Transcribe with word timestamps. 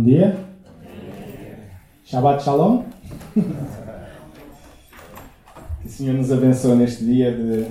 Bom 0.00 0.06
dia. 0.06 0.34
Shabbat 2.06 2.42
Shalom. 2.42 2.84
Que 3.34 3.42
o 5.84 5.88
Senhor 5.90 6.14
nos 6.14 6.32
abençoe 6.32 6.74
neste 6.74 7.04
dia 7.04 7.30
de, 7.30 7.64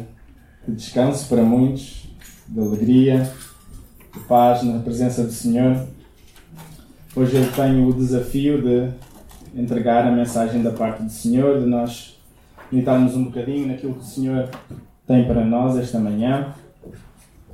de 0.68 0.76
descanso 0.76 1.28
para 1.28 1.42
muitos, 1.42 2.08
de 2.48 2.60
alegria, 2.60 3.28
de 4.14 4.20
paz 4.28 4.62
na 4.62 4.78
presença 4.78 5.24
do 5.24 5.32
Senhor. 5.32 5.88
Hoje 7.16 7.36
eu 7.36 7.52
tenho 7.52 7.88
o 7.88 7.94
desafio 7.94 8.62
de 8.62 8.92
entregar 9.60 10.06
a 10.06 10.12
mensagem 10.12 10.62
da 10.62 10.70
parte 10.70 11.02
do 11.02 11.12
Senhor, 11.12 11.60
de 11.60 11.66
nós 11.66 12.22
meditarmos 12.72 13.16
um 13.16 13.24
bocadinho 13.24 13.70
naquilo 13.70 13.96
que 13.96 14.02
o 14.02 14.04
Senhor 14.04 14.48
tem 15.08 15.26
para 15.26 15.44
nós 15.44 15.80
esta 15.80 15.98
manhã. 15.98 16.54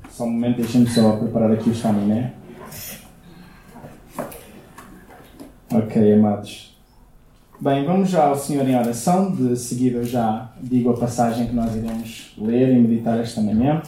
Só 0.09 0.25
um 0.25 0.31
momento, 0.31 0.57
deixem-me 0.57 0.89
só 0.89 1.15
preparar 1.15 1.53
aqui 1.53 1.69
o 1.69 1.71
estaminé. 1.71 2.33
Ok, 5.77 6.13
amados. 6.13 6.73
Bem, 7.59 7.83
vamos 7.83 8.09
já 8.09 8.27
ao 8.27 8.35
Senhor 8.37 8.65
em 8.65 8.77
oração. 8.77 9.29
De 9.35 9.57
seguida 9.57 9.97
eu 9.97 10.05
já 10.05 10.53
digo 10.63 10.89
a 10.89 10.97
passagem 10.97 11.47
que 11.47 11.53
nós 11.53 11.75
iremos 11.75 12.33
ler 12.37 12.69
e 12.69 12.79
meditar 12.79 13.19
esta 13.19 13.41
manhã. 13.41 13.81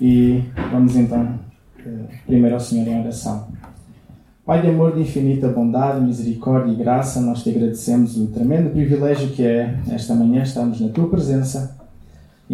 E 0.00 0.42
vamos 0.72 0.96
então 0.96 1.38
eh, 1.78 2.16
primeiro 2.26 2.56
ao 2.56 2.60
Senhor 2.60 2.88
em 2.88 2.98
oração. 2.98 3.46
Pai 4.44 4.60
de 4.60 4.66
amor, 4.66 4.96
de 4.96 5.02
infinita 5.02 5.46
bondade, 5.46 6.04
misericórdia 6.04 6.72
e 6.72 6.74
graça, 6.74 7.20
nós 7.20 7.44
te 7.44 7.50
agradecemos 7.50 8.16
o 8.16 8.26
tremendo 8.26 8.70
privilégio 8.70 9.28
que 9.28 9.46
é 9.46 9.78
esta 9.92 10.16
manhã 10.16 10.42
estarmos 10.42 10.80
na 10.80 10.88
tua 10.88 11.08
presença 11.08 11.76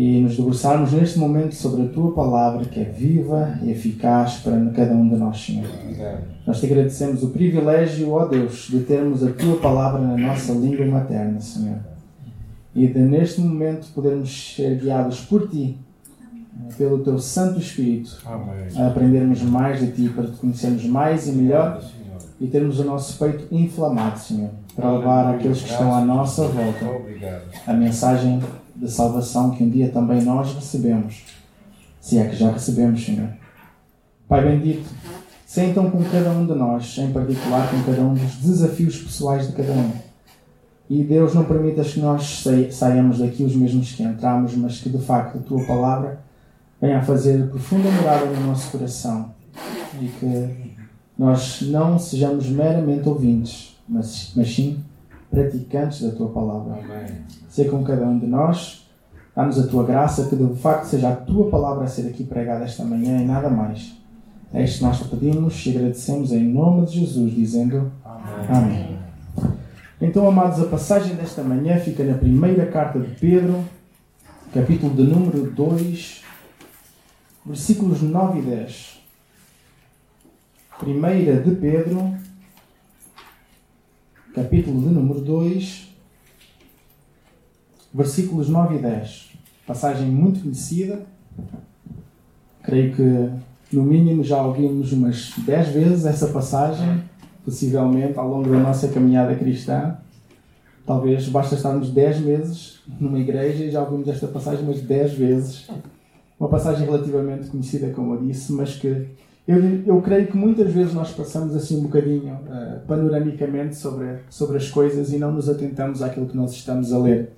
e 0.01 0.19
nos 0.19 0.35
debruçarmos 0.35 0.93
neste 0.93 1.19
momento 1.19 1.55
sobre 1.55 1.83
a 1.83 1.89
tua 1.89 2.15
palavra 2.15 2.65
que 2.65 2.81
é 2.81 2.85
viva 2.85 3.59
e 3.63 3.71
eficaz 3.71 4.39
para 4.39 4.59
cada 4.71 4.95
um 4.95 5.07
de 5.07 5.15
nós, 5.15 5.45
Senhor. 5.45 5.69
Nós 6.47 6.59
te 6.59 6.65
agradecemos 6.65 7.23
o 7.23 7.29
privilégio, 7.29 8.11
ó 8.13 8.25
Deus, 8.25 8.69
de 8.71 8.81
termos 8.81 9.23
a 9.23 9.31
tua 9.31 9.59
palavra 9.59 10.01
na 10.01 10.17
nossa 10.17 10.55
língua 10.55 10.87
materna, 10.87 11.39
Senhor. 11.39 11.81
E 12.75 12.87
de 12.87 12.99
neste 12.99 13.43
momento 13.43 13.93
podermos 13.95 14.55
ser 14.57 14.79
guiados 14.79 15.21
por 15.21 15.51
ti, 15.51 15.77
pelo 16.79 17.01
teu 17.01 17.19
Santo 17.19 17.61
Espírito, 17.61 18.23
a 18.77 18.87
aprendermos 18.87 19.43
mais 19.43 19.81
de 19.81 19.93
ti, 19.93 20.09
para 20.09 20.29
te 20.29 20.39
conhecermos 20.39 20.87
mais 20.87 21.29
e 21.29 21.33
melhor 21.33 21.79
e 22.41 22.47
termos 22.47 22.81
o 22.81 22.85
nosso 22.85 23.19
peito 23.19 23.55
inflamado, 23.55 24.19
Senhor, 24.19 24.49
para 24.75 24.93
levar 24.93 25.35
aqueles 25.35 25.61
que 25.61 25.71
estão 25.71 25.95
à 25.95 26.01
nossa 26.01 26.45
volta. 26.45 26.87
A 27.67 27.75
mensagem 27.75 28.41
de 28.81 28.91
salvação 28.91 29.51
que 29.51 29.63
um 29.63 29.69
dia 29.69 29.91
também 29.91 30.23
nós 30.23 30.55
recebemos, 30.55 31.23
se 32.01 32.19
é 32.19 32.27
que 32.27 32.37
já 32.37 32.51
recebemos, 32.51 33.05
Senhor. 33.05 33.29
Pai 34.27 34.43
bendito, 34.43 34.89
se 35.45 35.61
então 35.63 35.91
com 35.91 36.03
cada 36.05 36.31
um 36.31 36.47
de 36.47 36.55
nós, 36.55 36.97
em 36.97 37.13
particular 37.13 37.71
com 37.71 37.83
cada 37.83 38.01
um 38.01 38.15
dos 38.15 38.37
desafios 38.37 38.97
pessoais 38.99 39.49
de 39.49 39.53
cada 39.53 39.73
um. 39.73 39.93
E 40.89 41.05
Deus 41.05 41.35
não 41.35 41.45
permitas 41.45 41.93
que 41.93 42.01
nós 42.01 42.43
saiamos 42.73 43.19
daqui 43.19 43.45
os 43.45 43.55
mesmos 43.55 43.93
que 43.93 44.03
entramos, 44.03 44.57
mas 44.57 44.81
que 44.81 44.89
de 44.89 44.99
facto 44.99 45.39
a 45.39 45.41
tua 45.41 45.63
palavra 45.65 46.21
venha 46.81 46.99
a 46.99 47.03
fazer 47.03 47.49
profunda 47.49 47.91
morada 47.91 48.27
no 48.27 48.47
nosso 48.47 48.71
coração 48.71 49.35
e 50.01 50.07
que 50.07 50.77
nós 51.19 51.61
não 51.63 51.99
sejamos 51.99 52.49
meramente 52.49 53.07
ouvintes, 53.09 53.77
mas, 53.87 54.33
mas 54.35 54.53
sim 54.55 54.83
praticantes 55.31 56.03
da 56.03 56.11
tua 56.11 56.29
palavra. 56.31 56.75
Amém. 56.75 57.07
Ser 57.49 57.71
com 57.71 57.85
cada 57.85 58.05
um 58.05 58.19
de 58.19 58.27
nós, 58.27 58.87
dá-nos 59.35 59.59
a 59.59 59.67
tua 59.67 59.85
graça, 59.85 60.29
que 60.29 60.37
de 60.37 60.55
facto 60.57 60.85
seja 60.85 61.11
a 61.11 61.17
tua 61.17 61.49
palavra 61.49 61.85
a 61.85 61.89
ser 61.89 62.09
aqui 62.09 62.25
pregada 62.25 62.65
esta 62.65 62.85
manhã 62.85 63.21
e 63.21 63.25
nada 63.25 63.49
mais. 63.49 63.97
É 64.53 64.65
isto 64.65 64.79
que 64.79 64.85
nós 64.85 64.99
te 64.99 65.09
pedimos 65.09 65.65
e 65.65 65.71
agradecemos 65.71 66.33
em 66.33 66.45
nome 66.45 66.87
de 66.87 67.01
Jesus, 67.01 67.33
dizendo 67.33 67.93
Amém. 68.05 68.47
Amém. 68.49 68.99
Então, 70.01 70.27
amados, 70.27 70.61
a 70.61 70.65
passagem 70.65 71.15
desta 71.15 71.43
manhã 71.43 71.79
fica 71.79 72.03
na 72.03 72.15
primeira 72.15 72.67
carta 72.67 72.99
de 72.99 73.15
Pedro, 73.15 73.63
capítulo 74.53 74.95
de 74.95 75.03
número 75.03 75.51
2, 75.51 76.25
versículos 77.45 78.03
9 78.03 78.39
e 78.39 78.43
10. 78.43 79.01
Primeira 80.79 81.41
de 81.41 81.55
Pedro, 81.55 82.15
capítulo 84.35 84.81
de 84.81 84.89
número 84.89 85.21
2, 85.21 85.89
versículos 87.93 88.49
9 88.49 88.77
e 88.77 88.79
10. 88.79 89.31
Passagem 89.67 90.07
muito 90.09 90.41
conhecida. 90.41 91.03
Creio 92.63 92.95
que, 92.95 93.31
no 93.75 93.83
mínimo, 93.83 94.23
já 94.23 94.43
ouvimos 94.43 94.93
umas 94.93 95.33
10 95.39 95.69
vezes 95.69 96.07
essa 96.07 96.29
passagem, 96.29 97.03
possivelmente 97.45 98.19
ao 98.19 98.29
longo 98.29 98.49
da 98.49 98.59
nossa 98.59 98.89
caminhada 98.89 99.35
cristã. 99.35 99.97
Talvez 100.87 101.29
basta 101.29 101.55
estarmos 101.55 101.91
10 101.91 102.21
meses 102.21 102.81
numa 103.01 103.19
igreja 103.19 103.65
e 103.65 103.71
já 103.71 103.83
ouvimos 103.83 104.09
esta 104.09 104.27
passagem 104.29 104.65
umas 104.65 104.81
10 104.81 105.13
vezes. 105.15 105.69
Uma 106.39 106.49
passagem 106.49 106.87
relativamente 106.87 107.49
conhecida, 107.49 107.91
como 107.91 108.15
eu 108.15 108.23
disse, 108.23 108.53
mas 108.53 108.77
que 108.77 109.09
eu, 109.51 109.97
eu 109.97 110.01
creio 110.01 110.29
que 110.29 110.37
muitas 110.37 110.73
vezes 110.73 110.95
nós 110.95 111.11
passamos 111.11 111.57
assim 111.57 111.79
um 111.79 111.83
bocadinho 111.83 112.35
uh, 112.35 112.87
panoramicamente 112.87 113.75
sobre, 113.75 114.19
sobre 114.31 114.57
as 114.57 114.71
coisas 114.71 115.13
e 115.13 115.19
não 115.19 115.33
nos 115.33 115.49
atentamos 115.49 116.03
àquilo 116.03 116.29
que 116.29 116.37
nós 116.37 116.53
estamos 116.53 116.93
a 116.93 116.99
ler. 116.99 117.33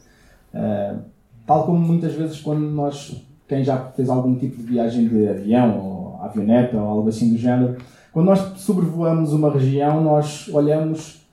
Uh, 0.52 0.98
tal 1.46 1.64
como 1.64 1.78
muitas 1.78 2.12
vezes 2.12 2.38
quando 2.38 2.60
nós, 2.60 3.24
quem 3.48 3.64
já 3.64 3.78
fez 3.78 4.10
algum 4.10 4.34
tipo 4.34 4.58
de 4.58 4.62
viagem 4.62 5.08
de 5.08 5.26
avião 5.26 5.78
ou 5.78 6.22
avioneta 6.22 6.76
ou 6.76 6.86
algo 6.86 7.08
assim 7.08 7.32
do 7.32 7.38
género, 7.38 7.78
quando 8.12 8.26
nós 8.26 8.60
sobrevoamos 8.60 9.32
uma 9.32 9.50
região, 9.50 10.04
nós 10.04 10.50
olhamos, 10.52 11.26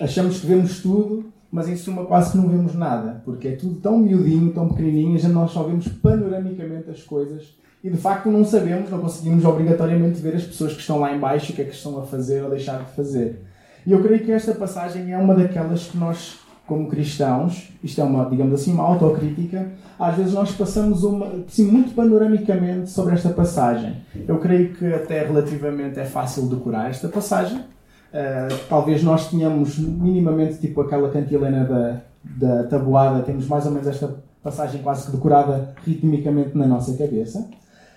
achamos 0.00 0.38
que 0.38 0.46
vemos 0.46 0.80
tudo, 0.80 1.24
mas 1.50 1.68
em 1.68 1.74
suma 1.74 2.04
quase 2.04 2.30
que 2.30 2.36
não 2.36 2.48
vemos 2.48 2.76
nada, 2.76 3.20
porque 3.24 3.48
é 3.48 3.56
tudo 3.56 3.80
tão 3.80 3.98
miudinho, 3.98 4.52
tão 4.52 4.68
pequenininho, 4.68 5.18
já 5.18 5.28
nós 5.28 5.50
só 5.50 5.64
vemos 5.64 5.88
panoramicamente 5.88 6.88
as 6.88 7.02
coisas 7.02 7.63
e 7.84 7.90
de 7.90 7.98
facto 7.98 8.30
não 8.30 8.42
sabemos, 8.46 8.90
não 8.90 8.98
conseguimos 8.98 9.44
obrigatoriamente 9.44 10.18
ver 10.18 10.34
as 10.34 10.44
pessoas 10.44 10.72
que 10.72 10.80
estão 10.80 10.98
lá 10.98 11.14
embaixo 11.14 11.52
o 11.52 11.54
que 11.54 11.60
é 11.60 11.64
que 11.66 11.74
estão 11.74 12.00
a 12.00 12.06
fazer 12.06 12.42
ou 12.42 12.48
deixar 12.48 12.78
de 12.78 12.90
fazer. 12.92 13.42
E 13.86 13.92
eu 13.92 14.02
creio 14.02 14.24
que 14.24 14.32
esta 14.32 14.54
passagem 14.54 15.12
é 15.12 15.18
uma 15.18 15.34
daquelas 15.34 15.88
que 15.88 15.98
nós, 15.98 16.38
como 16.66 16.88
cristãos, 16.88 17.70
isto 17.82 18.00
é 18.00 18.04
uma, 18.04 18.24
digamos 18.24 18.54
assim, 18.54 18.72
uma 18.72 18.84
autocrítica, 18.84 19.70
às 19.98 20.16
vezes 20.16 20.32
nós 20.32 20.50
passamos 20.52 21.04
uma, 21.04 21.26
assim, 21.46 21.70
muito 21.70 21.94
panoramicamente 21.94 22.88
sobre 22.88 23.12
esta 23.12 23.28
passagem. 23.28 23.98
Eu 24.26 24.38
creio 24.38 24.72
que 24.72 24.86
até 24.86 25.22
relativamente 25.22 26.00
é 26.00 26.06
fácil 26.06 26.48
decorar 26.48 26.88
esta 26.88 27.06
passagem. 27.08 27.58
Uh, 27.58 28.56
talvez 28.66 29.02
nós 29.02 29.28
tenhamos 29.28 29.78
minimamente 29.78 30.58
tipo 30.58 30.80
aquela 30.80 31.10
cantilena 31.10 31.64
da, 31.64 32.00
da 32.24 32.64
tabuada, 32.64 33.22
temos 33.22 33.46
mais 33.46 33.66
ou 33.66 33.72
menos 33.72 33.86
esta 33.86 34.16
passagem 34.42 34.80
quase 34.80 35.04
que 35.04 35.12
decorada 35.12 35.74
ritmicamente 35.84 36.56
na 36.56 36.66
nossa 36.66 36.96
cabeça 36.96 37.46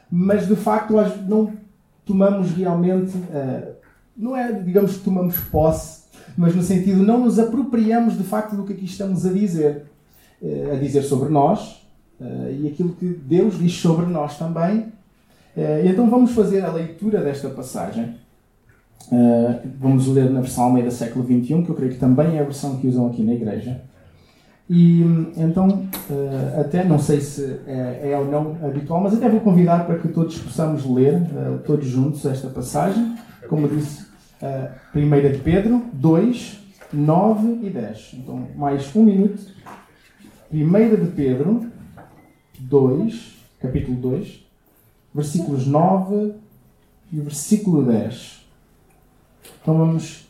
mas 0.09 0.47
de 0.47 0.55
facto 0.55 0.93
nós 0.93 1.13
não 1.27 1.53
tomamos 2.05 2.51
realmente, 2.51 3.15
uh, 3.17 3.73
não 4.15 4.35
é, 4.35 4.51
digamos 4.51 4.97
que 4.97 5.03
tomamos 5.03 5.37
posse, 5.51 6.03
mas 6.37 6.55
no 6.55 6.63
sentido 6.63 7.03
não 7.03 7.25
nos 7.25 7.37
apropriamos 7.37 8.17
de 8.17 8.23
facto 8.23 8.55
do 8.55 8.63
que 8.63 8.73
aqui 8.73 8.85
estamos 8.85 9.25
a 9.25 9.33
dizer, 9.33 9.85
uh, 10.41 10.73
a 10.73 10.75
dizer 10.75 11.03
sobre 11.03 11.29
nós 11.29 11.85
uh, 12.19 12.51
e 12.59 12.67
aquilo 12.67 12.93
que 12.93 13.05
Deus 13.05 13.59
diz 13.59 13.73
sobre 13.73 14.05
nós 14.05 14.37
também. 14.37 14.93
então 15.83 16.09
vamos 16.09 16.31
fazer 16.31 16.63
a 16.63 16.71
leitura 16.71 17.19
desta 17.21 17.49
passagem. 17.49 18.15
vamos 19.79 20.07
ler 20.07 20.29
na 20.29 20.41
versão 20.41 20.65
Almeida 20.65 20.91
século 20.91 21.25
XXI, 21.25 21.63
que 21.63 21.69
eu 21.69 21.75
creio 21.75 21.91
que 21.91 21.99
também 21.99 22.37
é 22.37 22.41
a 22.41 22.43
versão 22.43 22.77
que 22.77 22.87
usam 22.87 23.07
aqui 23.07 23.23
na 23.23 23.33
igreja. 23.33 23.81
E 24.69 25.01
então, 25.37 25.87
uh, 26.09 26.59
até 26.59 26.83
não 26.83 26.99
sei 26.99 27.21
se 27.21 27.59
é, 27.65 28.11
é, 28.11 28.17
ou 28.17 28.25
não 28.25 28.57
habitual, 28.65 29.01
mas 29.01 29.13
até 29.13 29.29
vou 29.29 29.39
convidar 29.39 29.85
para 29.85 29.97
que 29.97 30.09
todos 30.09 30.37
possamos 30.39 30.85
ler, 30.85 31.15
uh, 31.15 31.59
todos 31.65 31.87
juntos, 31.87 32.25
esta 32.25 32.49
passagem. 32.49 33.15
Como 33.47 33.67
disse, 33.69 34.03
uh, 34.41 34.69
primeira 34.91 35.29
de 35.29 35.37
Pedro 35.39 35.85
2, 35.93 36.59
9 36.91 37.59
e 37.65 37.69
10. 37.69 38.15
Então, 38.15 38.45
mais 38.57 38.93
um 38.93 39.03
minuto. 39.03 39.41
Primeira 40.49 40.97
de 40.97 41.11
Pedro 41.11 41.65
2, 42.59 43.37
capítulo 43.61 43.97
2, 43.97 44.45
versículos 45.13 45.65
9 45.65 46.33
e 47.11 47.19
versículo 47.19 47.83
10. 47.83 48.45
Então 49.61 49.77
vamos 49.77 50.27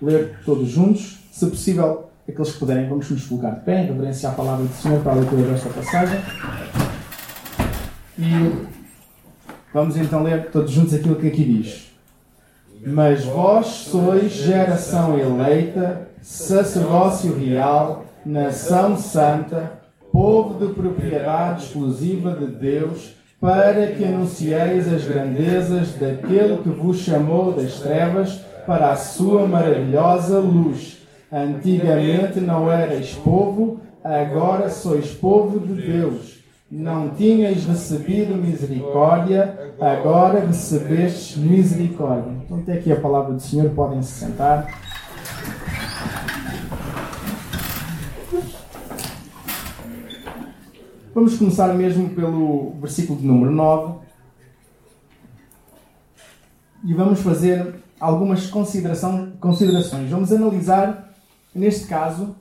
ler 0.00 0.40
todos 0.44 0.68
juntos. 0.68 1.18
Se 1.30 1.46
possível, 1.46 2.05
Aqueles 2.28 2.52
que 2.52 2.58
puderem, 2.58 2.88
vamos 2.88 3.08
nos 3.08 3.24
colocar 3.26 3.50
de 3.50 3.60
pé, 3.60 3.82
em 3.82 3.86
reverência 3.86 4.28
à 4.28 4.32
palavra 4.32 4.64
do 4.64 4.74
Senhor 4.74 5.00
para 5.00 5.12
a 5.12 5.14
leitura 5.14 5.42
desta 5.42 5.68
passagem. 5.70 6.20
E 8.18 8.66
vamos 9.72 9.96
então 9.96 10.24
ler 10.24 10.50
todos 10.50 10.72
juntos 10.72 10.94
aquilo 10.94 11.16
que 11.16 11.28
aqui 11.28 11.44
diz. 11.44 11.92
Mas 12.84 13.24
vós 13.24 13.66
sois 13.66 14.32
geração 14.32 15.18
eleita, 15.18 16.08
sacerdócio 16.20 17.36
real, 17.38 18.04
nação 18.24 18.96
santa, 18.96 19.72
povo 20.10 20.66
de 20.66 20.74
propriedade 20.74 21.62
exclusiva 21.64 22.32
de 22.32 22.46
Deus, 22.46 23.14
para 23.40 23.86
que 23.88 24.04
anuncieis 24.04 24.92
as 24.92 25.04
grandezas 25.04 25.92
daquele 25.94 26.56
que 26.58 26.70
vos 26.70 26.98
chamou 26.98 27.52
das 27.52 27.74
trevas 27.74 28.40
para 28.66 28.90
a 28.90 28.96
sua 28.96 29.46
maravilhosa 29.46 30.40
luz. 30.40 30.95
Antigamente 31.36 32.40
não 32.40 32.72
erais 32.72 33.12
povo, 33.12 33.78
agora 34.02 34.70
sois 34.70 35.10
povo 35.10 35.60
de 35.60 35.82
Deus. 35.82 36.38
Não 36.70 37.10
tinhas 37.10 37.66
recebido 37.66 38.34
misericórdia, 38.34 39.74
agora 39.78 40.40
recebestes 40.40 41.36
misericórdia. 41.36 42.32
Então, 42.42 42.62
tem 42.62 42.78
aqui 42.78 42.90
a 42.90 42.98
palavra 42.98 43.34
do 43.34 43.40
Senhor, 43.42 43.68
podem 43.72 44.00
se 44.00 44.12
sentar. 44.12 44.66
Vamos 51.14 51.36
começar 51.36 51.68
mesmo 51.74 52.08
pelo 52.08 52.76
versículo 52.80 53.18
de 53.18 53.26
número 53.26 53.50
9 53.50 54.06
e 56.82 56.94
vamos 56.94 57.20
fazer 57.20 57.74
algumas 58.00 58.46
considerações. 58.46 60.10
Vamos 60.10 60.32
analisar, 60.32 61.05
neste 61.56 61.86
caso, 61.86 62.36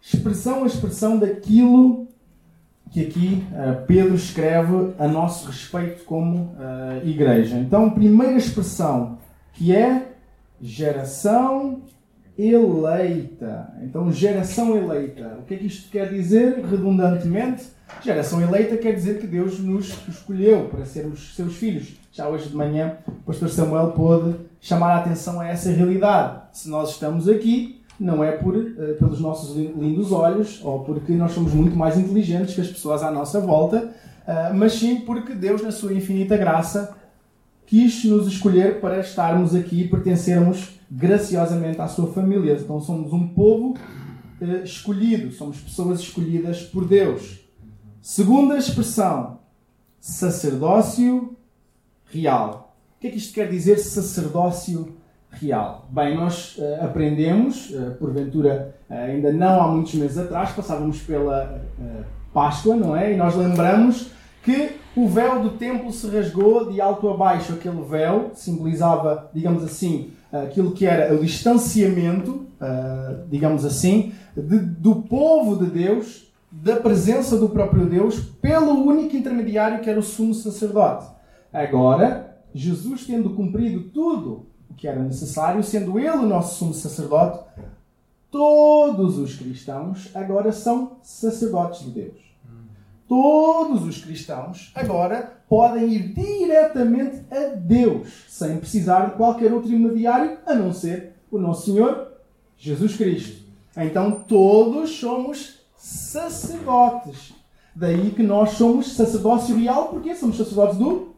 expressão 0.00 0.64
a 0.64 0.66
expressão 0.66 1.18
daquilo 1.18 2.08
que 2.90 3.06
aqui 3.06 3.46
uh, 3.52 3.86
Pedro 3.86 4.14
escreve 4.14 4.92
a 4.98 5.08
nosso 5.08 5.46
respeito 5.46 6.04
como 6.04 6.54
uh, 6.56 7.06
igreja. 7.06 7.56
Então, 7.56 7.88
primeira 7.90 8.36
expressão 8.36 9.18
que 9.54 9.74
é 9.74 10.12
geração 10.60 11.82
eleita. 12.38 13.72
Então, 13.82 14.10
geração 14.12 14.76
eleita. 14.76 15.38
O 15.40 15.44
que 15.44 15.54
é 15.54 15.56
que 15.56 15.66
isto 15.66 15.90
quer 15.90 16.10
dizer, 16.10 16.64
redundantemente? 16.64 17.64
Geração 18.02 18.40
eleita 18.40 18.76
quer 18.76 18.92
dizer 18.92 19.20
que 19.20 19.26
Deus 19.26 19.58
nos 19.58 19.94
escolheu 20.08 20.68
para 20.68 20.84
sermos 20.84 21.34
seus 21.34 21.56
filhos. 21.56 21.94
Já 22.10 22.28
hoje 22.28 22.48
de 22.48 22.56
manhã, 22.56 22.96
o 23.06 23.12
pastor 23.12 23.48
Samuel 23.48 23.92
pôde 23.92 24.36
chamar 24.60 24.92
a 24.92 24.98
atenção 24.98 25.40
a 25.40 25.48
essa 25.48 25.70
realidade. 25.70 26.42
Se 26.52 26.68
nós 26.68 26.90
estamos 26.90 27.28
aqui, 27.28 27.81
não 27.98 28.22
é 28.22 28.32
por, 28.32 28.56
uh, 28.56 28.94
pelos 28.98 29.20
nossos 29.20 29.56
lindos 29.56 30.12
olhos 30.12 30.60
ou 30.64 30.80
porque 30.80 31.12
nós 31.12 31.32
somos 31.32 31.52
muito 31.52 31.76
mais 31.76 31.96
inteligentes 31.96 32.54
que 32.54 32.60
as 32.60 32.68
pessoas 32.68 33.02
à 33.02 33.10
nossa 33.10 33.40
volta, 33.40 33.92
uh, 34.22 34.54
mas 34.54 34.74
sim 34.74 35.00
porque 35.00 35.34
Deus, 35.34 35.62
na 35.62 35.70
sua 35.70 35.92
infinita 35.92 36.36
graça, 36.36 36.96
quis 37.66 38.04
nos 38.04 38.26
escolher 38.26 38.80
para 38.80 39.00
estarmos 39.00 39.54
aqui 39.54 39.82
e 39.82 39.88
pertencermos 39.88 40.78
graciosamente 40.90 41.80
à 41.80 41.88
sua 41.88 42.12
família. 42.12 42.58
Então 42.60 42.80
somos 42.80 43.12
um 43.12 43.28
povo 43.28 43.74
uh, 44.40 44.64
escolhido, 44.64 45.32
somos 45.32 45.60
pessoas 45.60 46.00
escolhidas 46.00 46.62
por 46.62 46.86
Deus. 46.86 47.40
Segunda 48.00 48.58
expressão, 48.58 49.38
sacerdócio 50.00 51.36
real. 52.06 52.74
O 52.96 53.00
que 53.00 53.06
é 53.06 53.10
que 53.10 53.18
isto 53.18 53.32
quer 53.32 53.48
dizer, 53.48 53.78
sacerdócio 53.78 54.84
real? 54.84 55.01
Bem, 55.90 56.16
nós 56.16 56.56
uh, 56.58 56.84
aprendemos, 56.84 57.70
uh, 57.70 57.96
porventura 57.98 58.74
ainda 58.88 59.32
não 59.32 59.60
há 59.60 59.68
muitos 59.68 59.94
meses 59.94 60.18
atrás, 60.18 60.52
passávamos 60.52 61.00
pela 61.00 61.62
Páscoa, 62.32 62.76
não 62.76 62.96
é? 62.96 63.12
E 63.12 63.16
nós 63.16 63.34
lembramos 63.34 64.10
que 64.42 64.76
o 64.94 65.08
véu 65.08 65.42
do 65.42 65.50
templo 65.50 65.90
se 65.92 66.06
rasgou 66.08 66.70
de 66.70 66.80
alto 66.80 67.08
a 67.08 67.16
baixo. 67.16 67.54
Aquele 67.54 67.82
véu 67.82 68.30
simbolizava, 68.34 69.30
digamos 69.32 69.64
assim, 69.64 70.12
aquilo 70.32 70.72
que 70.72 70.86
era 70.86 71.14
o 71.14 71.18
distanciamento, 71.18 72.46
uh, 72.60 73.26
digamos 73.28 73.64
assim, 73.64 74.12
de, 74.36 74.58
do 74.58 74.96
povo 75.02 75.64
de 75.64 75.70
Deus, 75.70 76.32
da 76.50 76.76
presença 76.76 77.36
do 77.36 77.48
próprio 77.48 77.86
Deus, 77.86 78.20
pelo 78.20 78.72
único 78.86 79.16
intermediário 79.16 79.80
que 79.80 79.88
era 79.88 79.98
o 79.98 80.02
sumo 80.02 80.34
sacerdote. 80.34 81.06
Agora, 81.52 82.36
Jesus 82.54 83.06
tendo 83.06 83.30
cumprido 83.30 83.90
tudo 83.90 84.46
o 84.72 84.74
que 84.74 84.88
era 84.88 85.00
necessário, 85.00 85.62
sendo 85.62 85.98
ele 85.98 86.08
o 86.08 86.26
nosso 86.26 86.58
sumo 86.58 86.74
sacerdote, 86.74 87.44
todos 88.30 89.18
os 89.18 89.36
cristãos 89.36 90.10
agora 90.14 90.50
são 90.50 90.96
sacerdotes 91.02 91.84
de 91.84 91.90
Deus 91.90 92.32
todos 93.12 93.84
os 93.84 94.02
cristãos 94.02 94.72
agora 94.74 95.34
podem 95.46 95.92
ir 95.92 96.14
diretamente 96.14 97.22
a 97.30 97.54
Deus, 97.54 98.08
sem 98.26 98.56
precisar 98.56 99.10
de 99.10 99.16
qualquer 99.16 99.52
outro 99.52 99.68
intermediário, 99.68 100.38
a 100.46 100.54
não 100.54 100.72
ser 100.72 101.12
o 101.30 101.36
nosso 101.36 101.66
Senhor 101.66 102.10
Jesus 102.56 102.96
Cristo. 102.96 103.42
Então 103.76 104.12
todos 104.12 104.98
somos 104.98 105.60
sacerdotes. 105.76 107.34
Daí 107.76 108.12
que 108.12 108.22
nós 108.22 108.52
somos 108.52 108.94
sacerdócio 108.94 109.58
real, 109.58 109.88
porque 109.88 110.14
somos 110.14 110.38
sacerdotes 110.38 110.78
do 110.78 111.14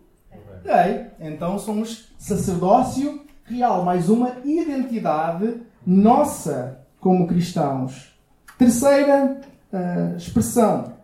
Rei. 0.65 1.07
Então 1.21 1.61
somos 1.61 2.09
sacerdócio 2.19 3.24
real, 3.45 3.85
mais 3.85 4.09
uma 4.09 4.37
identidade 4.45 5.61
nossa 5.87 6.81
como 6.99 7.27
cristãos. 7.27 8.15
Terceira 8.59 9.41
uh, 9.73 10.17
expressão 10.17 10.95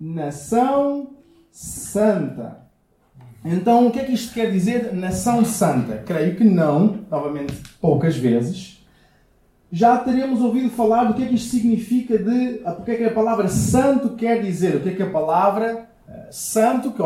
nação 0.00 1.10
santa. 1.50 2.58
Então, 3.44 3.86
o 3.86 3.90
que 3.90 3.98
é 3.98 4.04
que 4.04 4.12
isto 4.12 4.32
quer 4.32 4.50
dizer, 4.50 4.94
nação 4.94 5.44
santa? 5.44 6.02
Creio 6.06 6.36
que 6.36 6.44
não, 6.44 7.00
novamente, 7.10 7.54
poucas 7.80 8.16
vezes. 8.16 8.84
Já 9.70 9.98
teremos 9.98 10.40
ouvido 10.40 10.70
falar 10.70 11.04
do 11.04 11.14
que 11.14 11.22
é 11.22 11.26
que 11.26 11.34
isto 11.34 11.50
significa, 11.50 12.16
de 12.16 12.62
o 12.64 12.82
que 12.82 12.92
é 12.92 12.94
que 12.96 13.04
a 13.04 13.12
palavra 13.12 13.48
santo 13.48 14.10
quer 14.10 14.40
dizer, 14.40 14.76
o 14.76 14.80
que 14.80 14.90
é 14.90 14.94
que 14.94 15.02
a 15.02 15.10
palavra 15.10 15.88
uh, 16.08 16.12
santo, 16.30 16.92
que 16.92 17.02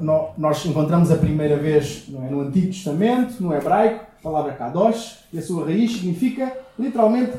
nós 0.00 0.64
encontramos 0.66 1.10
a 1.10 1.16
primeira 1.16 1.56
vez 1.56 2.06
é, 2.12 2.30
no 2.30 2.40
Antigo 2.40 2.66
Testamento, 2.68 3.40
no 3.40 3.54
hebraico, 3.54 4.11
palavra 4.22 4.52
kadosh, 4.52 5.24
e 5.32 5.38
a 5.38 5.42
sua 5.42 5.66
raiz 5.66 5.92
significa 5.92 6.56
literalmente 6.78 7.32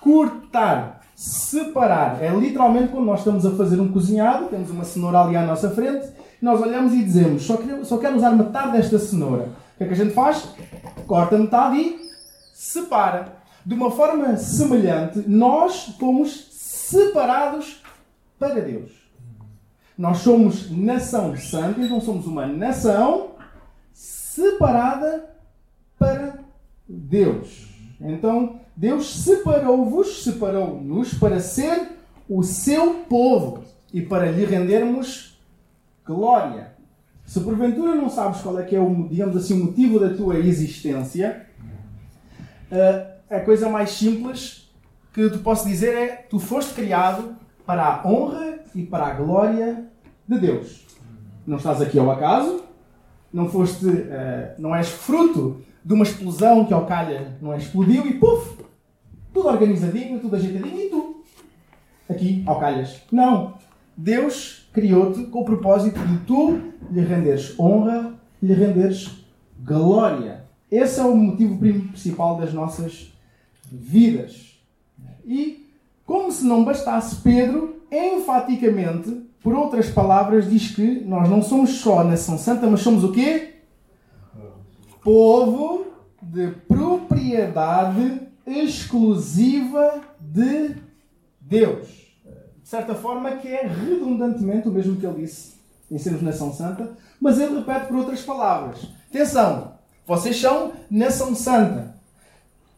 cortar 0.00 0.98
separar. 1.18 2.22
É 2.22 2.30
literalmente 2.30 2.92
quando 2.92 3.06
nós 3.06 3.18
estamos 3.18 3.44
a 3.44 3.50
fazer 3.50 3.80
um 3.80 3.92
cozinhado, 3.92 4.46
temos 4.46 4.70
uma 4.70 4.84
cenoura 4.84 5.20
ali 5.20 5.36
à 5.36 5.44
nossa 5.44 5.68
frente, 5.70 6.06
e 6.40 6.44
nós 6.44 6.60
olhamos 6.60 6.92
e 6.92 7.02
dizemos: 7.02 7.42
só 7.42 7.56
quero, 7.56 7.84
só 7.84 7.98
quero 7.98 8.16
usar 8.16 8.30
metade 8.30 8.72
desta 8.72 8.98
cenoura. 9.00 9.48
O 9.74 9.78
que 9.78 9.84
é 9.84 9.86
que 9.88 9.94
a 9.94 9.96
gente 9.96 10.14
faz? 10.14 10.48
Corta 11.06 11.36
metade 11.36 11.76
e 11.76 11.98
separa. 12.54 13.36
De 13.66 13.74
uma 13.74 13.90
forma 13.90 14.36
semelhante, 14.36 15.24
nós 15.26 15.96
fomos 15.98 16.48
separados 16.52 17.82
para 18.38 18.60
Deus. 18.60 18.92
Nós 19.96 20.18
somos 20.18 20.70
nação 20.70 21.36
santa, 21.36 21.80
então 21.80 22.00
somos 22.00 22.26
uma 22.26 22.46
nação 22.46 23.32
separada 23.92 25.08
para 25.18 25.37
Deus. 26.88 27.68
Então, 28.00 28.60
Deus 28.76 29.22
separou-vos, 29.24 30.22
separou-nos 30.22 31.14
para 31.14 31.40
ser 31.40 31.90
o 32.28 32.42
seu 32.42 32.94
povo 33.08 33.64
e 33.92 34.00
para 34.00 34.30
lhe 34.30 34.44
rendermos 34.44 35.38
glória. 36.06 36.72
Se 37.24 37.40
porventura 37.40 37.94
não 37.94 38.08
sabes 38.08 38.40
qual 38.40 38.58
é 38.58 38.62
que 38.62 38.74
é 38.74 38.80
o, 38.80 39.08
digamos 39.08 39.36
assim, 39.36 39.60
o 39.60 39.66
motivo 39.66 39.98
da 39.98 40.14
tua 40.14 40.38
existência, 40.38 41.46
eh, 42.70 43.06
a 43.28 43.40
coisa 43.40 43.68
mais 43.68 43.90
simples 43.90 44.70
que 45.12 45.28
te 45.28 45.38
posso 45.38 45.66
dizer 45.66 45.94
é 45.94 46.08
tu 46.30 46.38
foste 46.38 46.72
criado 46.74 47.36
para 47.66 47.84
a 47.84 48.08
honra 48.08 48.60
e 48.74 48.82
para 48.82 49.08
a 49.08 49.14
glória 49.14 49.84
de 50.26 50.38
Deus. 50.38 50.86
Não 51.46 51.58
estás 51.58 51.82
aqui 51.82 51.98
ao 51.98 52.10
acaso, 52.10 52.62
não 53.32 53.48
foste, 53.48 53.86
eh, 53.86 54.54
não 54.58 54.74
és 54.74 54.88
fruto 54.88 55.62
de 55.88 55.94
uma 55.94 56.04
explosão 56.04 56.66
que 56.66 56.74
ao 56.74 56.84
calha 56.84 57.38
não 57.40 57.50
é 57.50 57.56
explodiu 57.56 58.06
e 58.06 58.12
puf, 58.12 58.62
tudo 59.32 59.48
organizadinho, 59.48 60.20
tudo 60.20 60.36
ajeitadinho 60.36 60.82
e 60.82 60.90
tu, 60.90 61.24
aqui, 62.06 62.42
ao 62.44 62.60
calhas. 62.60 63.00
Não. 63.10 63.54
Deus 63.96 64.68
criou-te 64.70 65.24
com 65.24 65.40
o 65.40 65.44
propósito 65.46 65.98
de 65.98 66.18
tu 66.26 66.60
lhe 66.90 67.00
renderes 67.00 67.58
honra, 67.58 68.12
lhe 68.42 68.52
renderes 68.52 69.24
glória. 69.64 70.44
Esse 70.70 71.00
é 71.00 71.04
o 71.04 71.16
motivo 71.16 71.56
principal 71.56 72.36
das 72.36 72.52
nossas 72.52 73.10
vidas. 73.72 74.60
E, 75.24 75.70
como 76.04 76.30
se 76.30 76.44
não 76.44 76.66
bastasse, 76.66 77.16
Pedro, 77.22 77.80
enfaticamente, 77.90 79.22
por 79.42 79.54
outras 79.54 79.88
palavras, 79.88 80.50
diz 80.50 80.70
que 80.70 81.00
nós 81.00 81.30
não 81.30 81.40
somos 81.40 81.70
só 81.70 82.04
nação 82.04 82.36
santa, 82.36 82.66
mas 82.66 82.80
somos 82.80 83.04
o 83.04 83.10
quê? 83.10 83.54
Povo 85.08 85.86
de 86.20 86.48
propriedade 86.68 88.20
exclusiva 88.46 90.02
de 90.20 90.76
Deus. 91.40 91.88
De 92.62 92.68
certa 92.68 92.94
forma, 92.94 93.36
que 93.36 93.48
é 93.48 93.66
redundantemente 93.66 94.68
o 94.68 94.70
mesmo 94.70 94.96
que 94.96 95.06
ele 95.06 95.22
disse 95.22 95.54
em 95.90 95.96
sermos 95.96 96.20
nação 96.20 96.52
santa, 96.52 96.92
mas 97.18 97.40
ele 97.40 97.56
repete 97.56 97.86
por 97.86 97.96
outras 97.96 98.20
palavras. 98.20 98.86
Atenção, 99.08 99.72
vocês 100.06 100.38
são 100.38 100.72
nação 100.90 101.34
santa. 101.34 101.94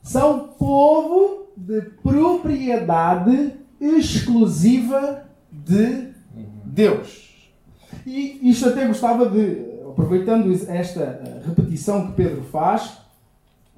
São 0.01 0.51
povo 0.57 1.49
de 1.57 1.81
propriedade 2.01 3.55
exclusiva 3.81 5.25
de 5.51 6.13
Deus. 6.65 7.51
E 8.07 8.49
isto 8.49 8.69
até 8.69 8.87
gostava 8.87 9.29
de, 9.29 9.70
aproveitando 9.91 10.53
esta 10.69 11.21
repetição 11.47 12.07
que 12.07 12.13
Pedro 12.13 12.43
faz, 12.43 12.99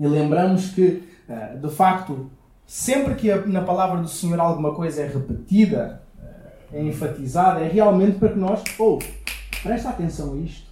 E 0.01 0.07
lembramos 0.07 0.71
que, 0.71 1.05
eh, 1.29 1.57
de 1.63 1.71
facto, 1.71 2.31
sempre 2.67 3.15
que 3.15 3.33
na 3.47 3.61
palavra 3.61 4.01
do 4.01 4.09
Senhor 4.09 4.41
alguma 4.41 4.75
coisa 4.75 5.03
é 5.03 5.07
repetida, 5.07 6.03
eh, 6.21 6.79
é 6.79 6.83
enfatizada, 6.83 7.61
é 7.61 7.69
realmente 7.69 8.19
para 8.19 8.31
que 8.31 8.39
nós, 8.39 8.65
ou 8.79 8.97
oh, 8.97 8.99
presta 9.63 9.91
atenção 9.91 10.35
a 10.35 10.37
isto. 10.39 10.67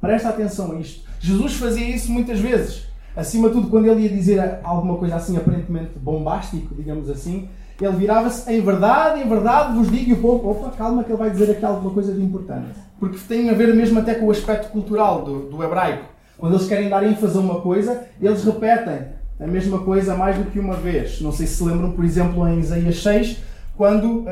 Presta 0.00 0.28
atenção 0.28 0.72
a 0.72 0.74
isto. 0.76 1.08
Jesus 1.18 1.54
fazia 1.54 1.88
isso 1.88 2.12
muitas 2.12 2.38
vezes. 2.38 2.86
Acima 3.16 3.48
de 3.48 3.54
tudo, 3.54 3.68
quando 3.68 3.86
ele 3.86 4.02
ia 4.02 4.08
dizer 4.08 4.60
alguma 4.62 4.96
coisa 4.96 5.16
assim 5.16 5.36
aparentemente 5.36 5.98
bombástico, 5.98 6.74
digamos 6.74 7.10
assim, 7.10 7.48
ele 7.80 7.96
virava-se, 7.96 8.50
em 8.52 8.60
verdade, 8.60 9.22
em 9.22 9.28
verdade, 9.28 9.76
vos 9.76 9.90
digo, 9.90 10.10
e 10.10 10.12
o 10.12 10.20
povo, 10.20 10.50
opa, 10.50 10.70
calma 10.76 11.02
que 11.02 11.10
ele 11.10 11.18
vai 11.18 11.30
dizer 11.30 11.50
aqui 11.50 11.64
alguma 11.64 11.92
coisa 11.92 12.12
de 12.12 12.20
importante. 12.22 12.87
Porque 12.98 13.18
tem 13.28 13.50
a 13.50 13.54
ver 13.54 13.74
mesmo 13.74 13.98
até 13.98 14.14
com 14.14 14.26
o 14.26 14.30
aspecto 14.30 14.70
cultural 14.70 15.24
do, 15.24 15.50
do 15.50 15.62
hebraico. 15.62 16.04
Quando 16.36 16.54
eles 16.54 16.68
querem 16.68 16.88
dar 16.88 17.04
ênfase 17.04 17.36
a 17.36 17.40
uma 17.40 17.60
coisa, 17.60 18.04
eles 18.20 18.44
repetem 18.44 19.18
a 19.40 19.46
mesma 19.46 19.80
coisa 19.80 20.16
mais 20.16 20.36
do 20.36 20.50
que 20.50 20.58
uma 20.58 20.74
vez. 20.74 21.20
Não 21.20 21.32
sei 21.32 21.46
se 21.46 21.56
se 21.56 21.64
lembram, 21.64 21.92
por 21.92 22.04
exemplo, 22.04 22.46
em 22.48 22.58
Isaías 22.58 23.02
6, 23.02 23.38
quando 23.76 24.20
uh, 24.20 24.26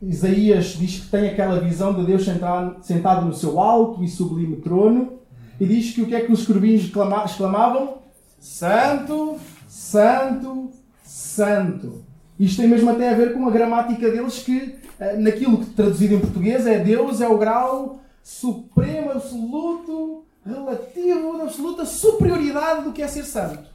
Isaías 0.00 0.76
diz 0.78 1.00
que 1.00 1.10
tem 1.10 1.28
aquela 1.28 1.60
visão 1.60 1.94
de 1.94 2.04
Deus 2.04 2.24
sentado, 2.24 3.26
no 3.26 3.34
seu 3.34 3.60
alto 3.60 4.02
e 4.02 4.08
sublime 4.08 4.56
trono, 4.56 5.20
e 5.60 5.66
diz 5.66 5.94
que 5.94 6.02
o 6.02 6.06
que 6.06 6.14
é 6.14 6.20
que 6.20 6.32
os 6.32 6.46
querubins 6.46 6.90
exclamavam? 7.24 7.98
Santo, 8.40 9.36
Santo, 9.68 10.70
Santo. 11.04 12.02
Isto 12.40 12.62
tem 12.62 12.68
mesmo 12.68 12.90
até 12.90 13.10
a 13.10 13.14
ver 13.14 13.34
com 13.34 13.46
a 13.46 13.50
gramática 13.50 14.10
deles, 14.10 14.38
que 14.40 14.74
naquilo 15.18 15.58
que 15.58 15.70
traduzido 15.70 16.14
em 16.14 16.20
português 16.20 16.66
é 16.66 16.78
Deus 16.78 17.20
é 17.20 17.28
o 17.28 17.38
grau 17.38 18.00
supremo, 18.22 19.10
absoluto, 19.10 20.24
relativo 20.44 21.36
de 21.36 21.42
absoluta 21.42 21.84
superioridade 21.84 22.84
do 22.84 22.92
que 22.92 23.02
é 23.02 23.08
ser 23.08 23.24
santo. 23.24 23.70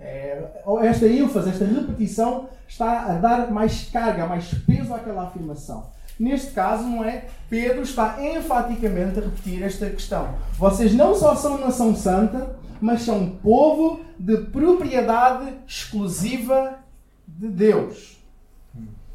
É, 0.00 0.62
esta 0.82 1.06
ênfase, 1.06 1.50
esta 1.50 1.64
repetição 1.64 2.48
está 2.68 3.06
a 3.06 3.14
dar 3.14 3.50
mais 3.50 3.88
carga, 3.90 4.26
mais 4.26 4.46
peso 4.66 4.94
àquela 4.94 5.24
afirmação. 5.24 5.86
Neste 6.18 6.52
caso, 6.52 6.84
não 6.84 7.04
é? 7.04 7.24
Pedro 7.48 7.82
está 7.82 8.16
enfaticamente 8.20 9.18
a 9.18 9.22
repetir 9.22 9.62
esta 9.62 9.88
questão. 9.88 10.34
Vocês 10.58 10.94
não 10.94 11.14
só 11.14 11.34
são 11.34 11.58
nação 11.58 11.94
santa, 11.94 12.56
mas 12.80 13.02
são 13.02 13.30
povo 13.42 14.00
de 14.18 14.36
propriedade 14.36 15.52
exclusiva 15.66 16.78
de 17.26 17.48
Deus. 17.48 18.17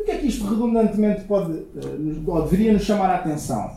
O 0.04 0.06
que 0.06 0.12
é 0.12 0.18
que 0.18 0.28
isto 0.28 0.46
redundantemente 0.46 1.22
pode, 1.24 1.54
eh, 1.54 2.22
ou 2.28 2.42
deveria 2.42 2.74
nos 2.74 2.84
chamar 2.84 3.10
a 3.10 3.16
atenção? 3.16 3.72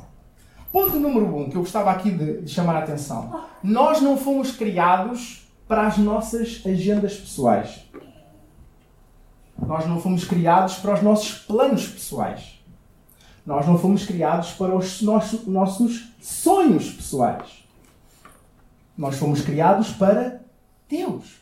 Ponto 0.73 0.99
número 0.99 1.25
um 1.25 1.49
que 1.49 1.57
eu 1.57 1.61
gostava 1.61 1.93
aqui 1.93 2.11
de, 2.11 2.43
de 2.43 2.51
chamar 2.51 2.75
a 2.75 2.79
atenção. 2.81 3.45
Nós 3.63 4.01
não 4.01 4.17
fomos 4.17 4.51
criados 4.51 5.47
para 5.69 5.87
as 5.87 5.99
nossas 5.99 6.63
agendas 6.67 7.15
pessoais. 7.15 7.87
Nós 9.57 9.87
não 9.87 10.01
fomos 10.01 10.25
criados 10.25 10.75
para 10.75 10.95
os 10.95 11.03
nossos 11.03 11.39
planos 11.39 11.87
pessoais. 11.87 12.61
Nós 13.47 13.65
não 13.65 13.79
fomos 13.79 14.05
criados 14.05 14.51
para 14.51 14.75
os 14.75 15.01
nossos, 15.03 15.47
nossos 15.47 16.13
sonhos 16.21 16.91
pessoais. 16.91 17.65
Nós 18.99 19.17
fomos 19.17 19.43
criados 19.43 19.93
para 19.93 20.41
Deus. 20.89 21.37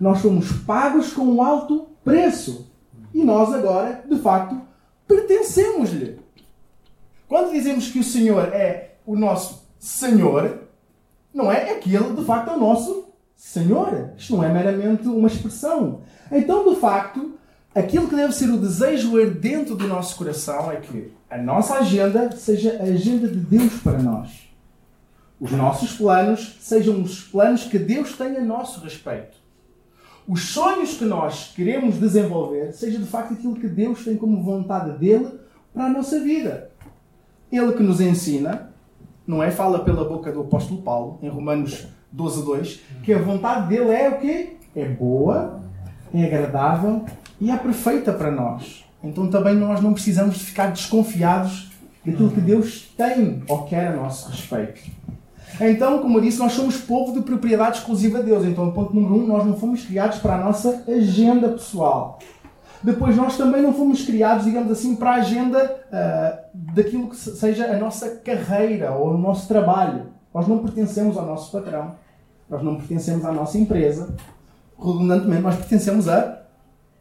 Nós 0.00 0.22
fomos 0.22 0.50
pagos 0.64 1.12
com 1.12 1.24
um 1.24 1.42
alto 1.42 1.88
preço. 2.02 2.71
E 3.14 3.22
nós 3.22 3.52
agora, 3.52 4.04
de 4.08 4.18
facto, 4.18 4.60
pertencemos-lhe. 5.06 6.18
Quando 7.28 7.52
dizemos 7.52 7.90
que 7.90 7.98
o 7.98 8.04
Senhor 8.04 8.48
é 8.52 8.94
o 9.06 9.16
nosso 9.16 9.66
Senhor, 9.78 10.68
não 11.32 11.50
é? 11.50 11.70
É 11.70 11.74
que 11.74 11.94
Ele, 11.94 12.14
de 12.14 12.24
facto, 12.24 12.50
é 12.50 12.54
o 12.54 12.60
nosso 12.60 13.06
Senhor. 13.34 14.10
Isto 14.16 14.36
não 14.36 14.44
é 14.44 14.52
meramente 14.52 15.08
uma 15.08 15.28
expressão. 15.28 16.02
Então, 16.30 16.72
de 16.72 16.78
facto, 16.78 17.34
aquilo 17.74 18.08
que 18.08 18.14
deve 18.14 18.32
ser 18.32 18.50
o 18.50 18.58
desejo 18.58 19.12
dentro 19.34 19.74
do 19.74 19.88
nosso 19.88 20.16
coração 20.16 20.70
é 20.70 20.76
que 20.76 21.12
a 21.28 21.38
nossa 21.38 21.74
agenda 21.74 22.30
seja 22.32 22.78
a 22.80 22.84
agenda 22.84 23.26
de 23.26 23.38
Deus 23.38 23.74
para 23.80 23.98
nós. 23.98 24.30
Os 25.40 25.50
nossos 25.50 25.94
planos 25.94 26.56
sejam 26.60 27.02
os 27.02 27.22
planos 27.24 27.64
que 27.64 27.78
Deus 27.78 28.16
tem 28.16 28.36
a 28.36 28.40
nosso 28.40 28.80
respeito. 28.80 29.41
Os 30.26 30.50
sonhos 30.50 30.96
que 30.96 31.04
nós 31.04 31.52
queremos 31.54 31.98
desenvolver 31.98 32.72
seja 32.72 32.98
de 32.98 33.06
facto 33.06 33.34
aquilo 33.34 33.56
que 33.56 33.68
Deus 33.68 34.04
tem 34.04 34.16
como 34.16 34.42
vontade 34.42 34.98
dele 34.98 35.28
para 35.74 35.86
a 35.86 35.88
nossa 35.88 36.20
vida. 36.20 36.70
Ele 37.50 37.72
que 37.72 37.82
nos 37.82 38.00
ensina, 38.00 38.70
não 39.26 39.42
é? 39.42 39.50
Fala 39.50 39.80
pela 39.80 40.04
boca 40.04 40.30
do 40.30 40.42
apóstolo 40.42 40.80
Paulo, 40.82 41.18
em 41.22 41.28
Romanos 41.28 41.86
12, 42.12 42.44
2, 42.44 42.80
que 43.02 43.12
a 43.12 43.18
vontade 43.18 43.68
dele 43.68 43.90
é 43.90 44.08
o 44.08 44.20
quê? 44.20 44.56
É 44.76 44.88
boa, 44.88 45.60
é 46.14 46.24
agradável 46.24 47.04
e 47.40 47.50
é 47.50 47.56
perfeita 47.56 48.12
para 48.12 48.30
nós. 48.30 48.84
Então 49.02 49.28
também 49.28 49.54
nós 49.54 49.80
não 49.80 49.92
precisamos 49.92 50.36
de 50.36 50.44
ficar 50.44 50.70
desconfiados 50.70 51.70
daquilo 52.04 52.30
que 52.30 52.40
Deus 52.40 52.92
tem 52.96 53.42
ou 53.48 53.64
quer 53.64 53.88
a 53.88 53.96
nosso 53.96 54.30
respeito. 54.30 54.80
Então, 55.70 56.00
como 56.00 56.18
eu 56.18 56.22
disse, 56.22 56.38
nós 56.38 56.52
somos 56.52 56.76
povo 56.78 57.12
de 57.12 57.20
propriedade 57.20 57.78
exclusiva 57.78 58.18
de 58.18 58.26
Deus. 58.26 58.44
Então, 58.44 58.70
ponto 58.72 58.94
número 58.94 59.14
um, 59.14 59.26
nós 59.26 59.46
não 59.46 59.56
fomos 59.56 59.84
criados 59.84 60.18
para 60.18 60.34
a 60.34 60.38
nossa 60.38 60.82
agenda 60.88 61.48
pessoal. 61.48 62.18
Depois, 62.82 63.16
nós 63.16 63.36
também 63.36 63.62
não 63.62 63.72
fomos 63.72 64.04
criados, 64.04 64.44
digamos 64.44 64.72
assim, 64.72 64.96
para 64.96 65.10
a 65.10 65.14
agenda 65.16 65.84
uh, 65.86 66.72
daquilo 66.74 67.08
que 67.08 67.16
seja 67.16 67.66
a 67.66 67.78
nossa 67.78 68.16
carreira 68.16 68.92
ou 68.92 69.14
o 69.14 69.18
nosso 69.18 69.46
trabalho. 69.46 70.08
Nós 70.34 70.48
não 70.48 70.58
pertencemos 70.58 71.16
ao 71.16 71.26
nosso 71.26 71.52
patrão, 71.52 71.94
nós 72.48 72.62
não 72.62 72.76
pertencemos 72.76 73.24
à 73.24 73.30
nossa 73.30 73.56
empresa. 73.56 74.14
Redundantemente, 74.76 75.42
nós 75.42 75.56
pertencemos 75.56 76.08
a 76.08 76.42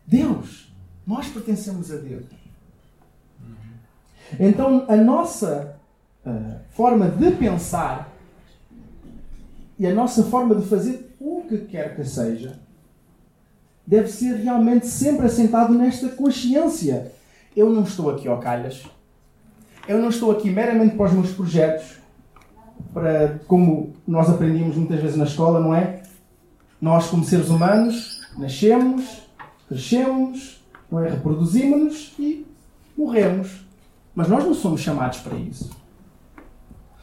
Deus. 0.06 0.72
Nós 1.08 1.28
pertencemos 1.28 1.92
a 1.92 1.96
Deus. 1.96 2.26
Então, 4.40 4.86
a 4.88 4.96
nossa 4.96 5.76
uh, 6.26 6.60
forma 6.70 7.10
de 7.10 7.32
pensar 7.32 8.11
e 9.82 9.88
a 9.88 9.96
nossa 9.96 10.22
forma 10.26 10.54
de 10.54 10.68
fazer 10.68 11.16
o 11.20 11.42
que 11.50 11.58
quer 11.58 11.96
que 11.96 12.06
seja 12.06 12.60
deve 13.86 14.10
ser 14.10 14.36
realmente 14.36 14.86
sempre 14.86 15.26
assentado 15.26 15.74
nesta 15.74 16.08
consciência. 16.10 17.12
Eu 17.58 17.68
não 17.72 17.82
estou 17.82 18.12
aqui 18.12 18.28
ao 18.28 18.38
calhas. 18.38 18.84
Eu 19.88 19.98
não 19.98 20.10
estou 20.10 20.30
aqui 20.30 20.52
meramente 20.52 20.96
para 20.96 21.08
os 21.08 21.14
meus 21.14 21.32
projetos, 21.32 21.98
para 22.94 23.40
como 23.48 23.96
nós 24.08 24.30
aprendíamos 24.30 24.78
muitas 24.78 25.02
vezes 25.02 25.18
na 25.18 25.24
escola, 25.24 25.60
não 25.60 25.74
é? 25.74 26.04
Nós, 26.80 27.08
como 27.08 27.26
seres 27.26 27.50
humanos, 27.50 28.22
nascemos, 28.38 29.24
crescemos, 29.68 30.64
não 30.92 31.04
é? 31.04 31.10
reproduzimos-nos 31.10 32.14
e 32.20 32.46
morremos. 32.96 33.66
Mas 34.14 34.28
nós 34.28 34.46
não 34.46 34.54
somos 34.54 34.82
chamados 34.82 35.18
para 35.22 35.36
isso. 35.38 35.72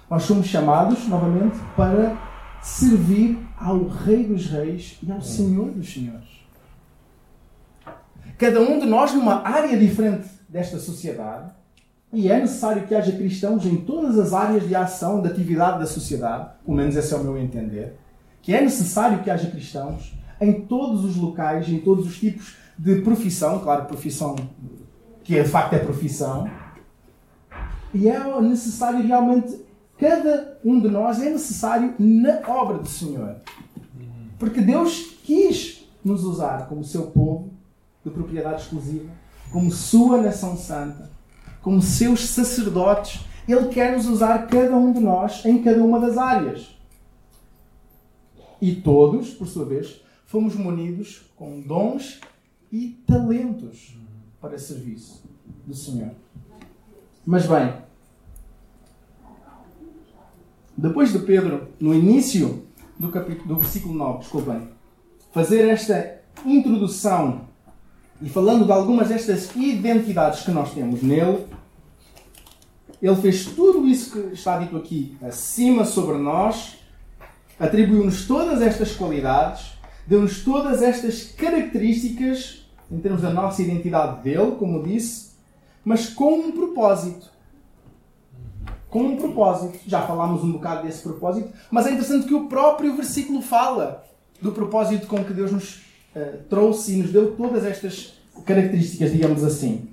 Nós 0.08 0.22
somos 0.22 0.46
chamados, 0.46 1.08
novamente, 1.08 1.58
para 1.76 2.27
servir 2.68 3.38
ao 3.56 3.88
Rei 3.88 4.24
dos 4.24 4.46
Reis 4.46 4.98
e 5.02 5.10
ao 5.10 5.20
Senhor 5.20 5.70
dos 5.70 5.92
Senhores. 5.92 6.28
Cada 8.36 8.60
um 8.60 8.78
de 8.78 8.86
nós 8.86 9.12
numa 9.14 9.46
área 9.46 9.76
diferente 9.76 10.28
desta 10.48 10.78
sociedade, 10.78 11.50
e 12.12 12.30
é 12.30 12.38
necessário 12.38 12.86
que 12.86 12.94
haja 12.94 13.12
cristãos 13.12 13.66
em 13.66 13.76
todas 13.76 14.18
as 14.18 14.32
áreas 14.32 14.66
de 14.66 14.74
ação, 14.74 15.20
de 15.20 15.28
atividade 15.28 15.80
da 15.80 15.86
sociedade, 15.86 16.50
pelo 16.64 16.76
menos 16.76 16.94
esse 16.94 17.12
é 17.12 17.16
o 17.16 17.24
meu 17.24 17.36
entender, 17.36 17.98
que 18.40 18.54
é 18.54 18.60
necessário 18.60 19.22
que 19.22 19.30
haja 19.30 19.50
cristãos 19.50 20.14
em 20.40 20.60
todos 20.62 21.04
os 21.04 21.16
locais, 21.16 21.68
em 21.68 21.80
todos 21.80 22.06
os 22.06 22.18
tipos 22.18 22.54
de 22.78 23.00
profissão, 23.00 23.58
claro, 23.58 23.86
profissão 23.86 24.36
que 25.24 25.42
de 25.42 25.48
facto 25.48 25.74
é 25.74 25.78
profissão, 25.78 26.48
e 27.92 28.08
é 28.08 28.40
necessário 28.40 29.04
realmente, 29.04 29.58
cada 29.98 30.58
um 30.64 30.80
de 30.80 30.88
nós 30.88 31.20
é 31.20 31.30
necessário 31.30 31.94
na 31.98 32.40
obra 32.48 32.78
do 32.78 32.88
Senhor. 32.88 33.36
Porque 34.38 34.60
Deus 34.60 35.16
quis 35.24 35.88
nos 36.04 36.24
usar 36.24 36.68
como 36.68 36.84
seu 36.84 37.08
povo 37.08 37.50
de 38.04 38.10
propriedade 38.10 38.62
exclusiva, 38.62 39.10
como 39.52 39.70
sua 39.70 40.22
nação 40.22 40.56
santa, 40.56 41.10
como 41.60 41.82
seus 41.82 42.28
sacerdotes. 42.28 43.24
Ele 43.48 43.68
quer 43.68 43.96
nos 43.96 44.06
usar 44.06 44.46
cada 44.46 44.76
um 44.76 44.92
de 44.92 45.00
nós 45.00 45.44
em 45.44 45.62
cada 45.62 45.82
uma 45.82 45.98
das 45.98 46.16
áreas. 46.16 46.78
E 48.60 48.74
todos, 48.74 49.30
por 49.30 49.46
sua 49.46 49.64
vez, 49.64 50.00
fomos 50.26 50.54
munidos 50.54 51.22
com 51.36 51.60
dons 51.60 52.20
e 52.70 53.02
talentos 53.06 53.96
para 54.40 54.58
serviço 54.58 55.22
do 55.66 55.74
Senhor. 55.74 56.10
Mas 57.24 57.46
bem, 57.46 57.74
depois 60.78 61.12
de 61.12 61.18
Pedro, 61.18 61.68
no 61.80 61.92
início 61.92 62.64
do, 62.98 63.08
capítulo, 63.08 63.48
do 63.48 63.56
versículo 63.56 63.94
9, 63.94 64.18
desculpem, 64.20 64.68
fazer 65.32 65.68
esta 65.68 66.20
introdução 66.46 67.48
e 68.22 68.28
falando 68.28 68.64
de 68.64 68.70
algumas 68.72 69.08
destas 69.08 69.50
identidades 69.56 70.42
que 70.42 70.50
nós 70.52 70.72
temos 70.72 71.02
nele, 71.02 71.44
ele 73.02 73.16
fez 73.16 73.46
tudo 73.46 73.86
isso 73.86 74.12
que 74.12 74.34
está 74.34 74.58
dito 74.58 74.76
aqui 74.76 75.16
acima 75.20 75.84
sobre 75.84 76.16
nós 76.16 76.78
atribuiu-nos 77.58 78.26
todas 78.26 78.62
estas 78.62 78.94
qualidades, 78.94 79.72
deu-nos 80.06 80.44
todas 80.44 80.80
estas 80.80 81.24
características 81.24 82.68
em 82.90 83.00
termos 83.00 83.22
da 83.22 83.30
nossa 83.30 83.60
identidade 83.62 84.22
dele, 84.22 84.52
como 84.52 84.82
disse, 84.82 85.32
mas 85.84 86.08
com 86.08 86.34
um 86.34 86.52
propósito. 86.52 87.30
Com 88.90 89.00
um 89.00 89.16
propósito. 89.16 89.78
Já 89.86 90.02
falámos 90.02 90.42
um 90.42 90.52
bocado 90.52 90.86
desse 90.86 91.02
propósito, 91.02 91.50
mas 91.70 91.86
é 91.86 91.90
interessante 91.90 92.26
que 92.26 92.34
o 92.34 92.48
próprio 92.48 92.94
versículo 92.94 93.42
fala 93.42 94.04
do 94.40 94.52
propósito 94.52 95.06
com 95.06 95.24
que 95.24 95.34
Deus 95.34 95.52
nos 95.52 95.76
uh, 96.16 96.38
trouxe 96.48 96.94
e 96.94 96.96
nos 96.96 97.12
deu 97.12 97.36
todas 97.36 97.64
estas 97.64 98.14
características, 98.44 99.12
digamos 99.12 99.44
assim. 99.44 99.88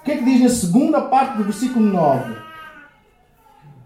O 0.00 0.04
que 0.04 0.12
é 0.12 0.16
que 0.16 0.24
diz 0.24 0.40
na 0.40 0.48
segunda 0.48 1.02
parte 1.02 1.36
do 1.36 1.44
versículo 1.44 1.84
9? 1.84 2.50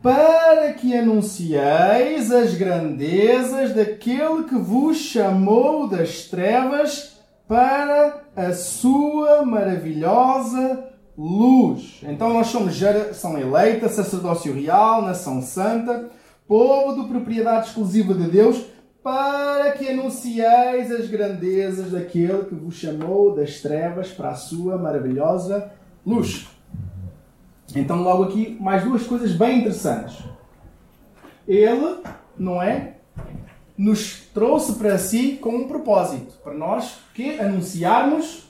para 0.05 0.75
que 0.75 0.95
anuncieis 0.95 2.31
as 2.31 2.55
grandezas 2.55 3.73
daquele 3.73 4.45
que 4.45 4.55
vos 4.55 4.99
chamou 4.99 5.89
das 5.89 6.25
trevas 6.25 7.17
para 7.49 8.23
a 8.37 8.53
sua 8.53 9.47
maravilhosa 9.47 10.85
luz. 11.17 12.01
Então 12.03 12.33
nós 12.33 12.49
somos 12.49 12.75
geração 12.75 13.39
eleita, 13.39 13.89
sacerdócio 13.89 14.53
real, 14.53 15.03
nação 15.03 15.41
santa, 15.41 16.11
povo 16.47 17.03
de 17.03 17.09
propriedade 17.09 17.69
exclusiva 17.69 18.15
de 18.15 18.29
Deus, 18.29 18.65
para 19.03 19.73
que 19.73 19.89
anuncieis 19.89 20.91
as 20.91 21.09
grandezas 21.09 21.93
daquele 21.93 22.45
que 22.45 22.55
vos 22.55 22.75
chamou 22.75 23.35
das 23.35 23.61
trevas 23.61 24.11
para 24.11 24.31
a 24.31 24.35
sua 24.35 24.79
maravilhosa 24.79 25.71
luz. 26.07 26.47
Então, 27.75 28.03
logo 28.03 28.25
aqui, 28.25 28.57
mais 28.61 28.85
duas 28.85 29.07
coisas 29.07 29.33
bem 29.33 29.59
interessantes. 29.59 30.25
Ele, 31.47 31.99
não 32.39 32.63
é? 32.63 32.97
Nos 33.77 34.21
trouxe 34.33 34.75
para 34.75 34.97
si 34.99 35.39
com 35.41 35.57
um 35.57 35.69
propósito. 35.69 36.35
Para 36.43 36.55
nós 36.55 36.99
que 37.13 37.39
anunciarmos 37.39 38.45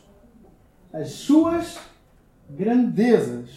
as 0.93 1.11
suas 1.11 1.79
grandezas. 2.49 3.51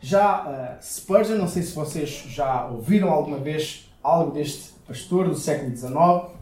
Já 0.00 0.78
uh, 0.80 0.84
Spurgeon, 0.84 1.36
não 1.36 1.48
sei 1.48 1.62
se 1.62 1.74
vocês 1.74 2.24
já 2.28 2.66
ouviram 2.66 3.10
alguma 3.10 3.38
vez 3.38 3.90
algo 4.02 4.32
deste 4.32 4.72
pastor 4.86 5.28
do 5.28 5.36
século 5.36 5.76
XIX. 5.76 6.38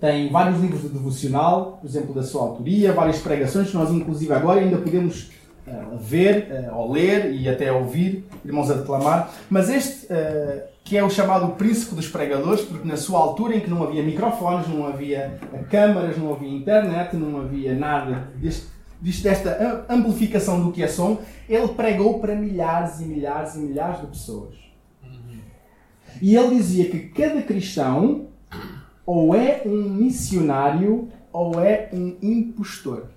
Tem 0.00 0.30
vários 0.30 0.60
livros 0.60 0.82
de 0.82 0.88
devocional, 0.88 1.78
por 1.80 1.86
exemplo, 1.86 2.14
da 2.14 2.22
sua 2.22 2.42
autoria, 2.42 2.92
várias 2.92 3.18
pregações 3.18 3.70
que 3.70 3.76
nós, 3.76 3.90
inclusive, 3.90 4.32
agora 4.32 4.60
ainda 4.60 4.76
podemos 4.76 5.30
uh, 5.66 5.96
ver, 5.98 6.48
uh, 6.50 6.76
ou 6.76 6.92
ler 6.92 7.32
e 7.32 7.48
até 7.48 7.72
ouvir 7.72 8.24
irmãos 8.44 8.70
a 8.70 8.74
declamar. 8.74 9.32
Mas 9.48 9.70
este, 9.70 10.06
uh, 10.12 10.62
que 10.82 10.96
é 10.96 11.02
o 11.02 11.08
chamado 11.08 11.54
príncipe 11.54 11.94
dos 11.94 12.08
pregadores, 12.08 12.62
porque 12.62 12.86
na 12.86 12.96
sua 12.96 13.18
altura 13.18 13.56
em 13.56 13.60
que 13.60 13.70
não 13.70 13.82
havia 13.82 14.02
microfones, 14.02 14.68
não 14.68 14.86
havia 14.86 15.38
câmaras, 15.70 16.18
não 16.18 16.34
havia 16.34 16.50
internet, 16.50 17.16
não 17.16 17.40
havia 17.40 17.74
nada 17.74 18.28
deste, 18.36 18.66
desta 19.22 19.84
amplificação 19.88 20.64
do 20.64 20.72
que 20.72 20.82
é 20.82 20.88
som, 20.88 21.20
ele 21.48 21.68
pregou 21.68 22.20
para 22.20 22.34
milhares 22.34 23.00
e 23.00 23.04
milhares 23.04 23.54
e 23.54 23.58
milhares 23.58 24.00
de 24.00 24.06
pessoas. 24.06 24.54
E 26.22 26.34
ele 26.34 26.56
dizia 26.56 26.90
que 26.90 27.00
cada 27.08 27.42
cristão 27.42 28.28
ou 29.04 29.34
é 29.34 29.62
um 29.66 29.90
missionário 29.90 31.08
ou 31.32 31.60
é 31.60 31.90
um 31.92 32.16
impostor. 32.22 33.08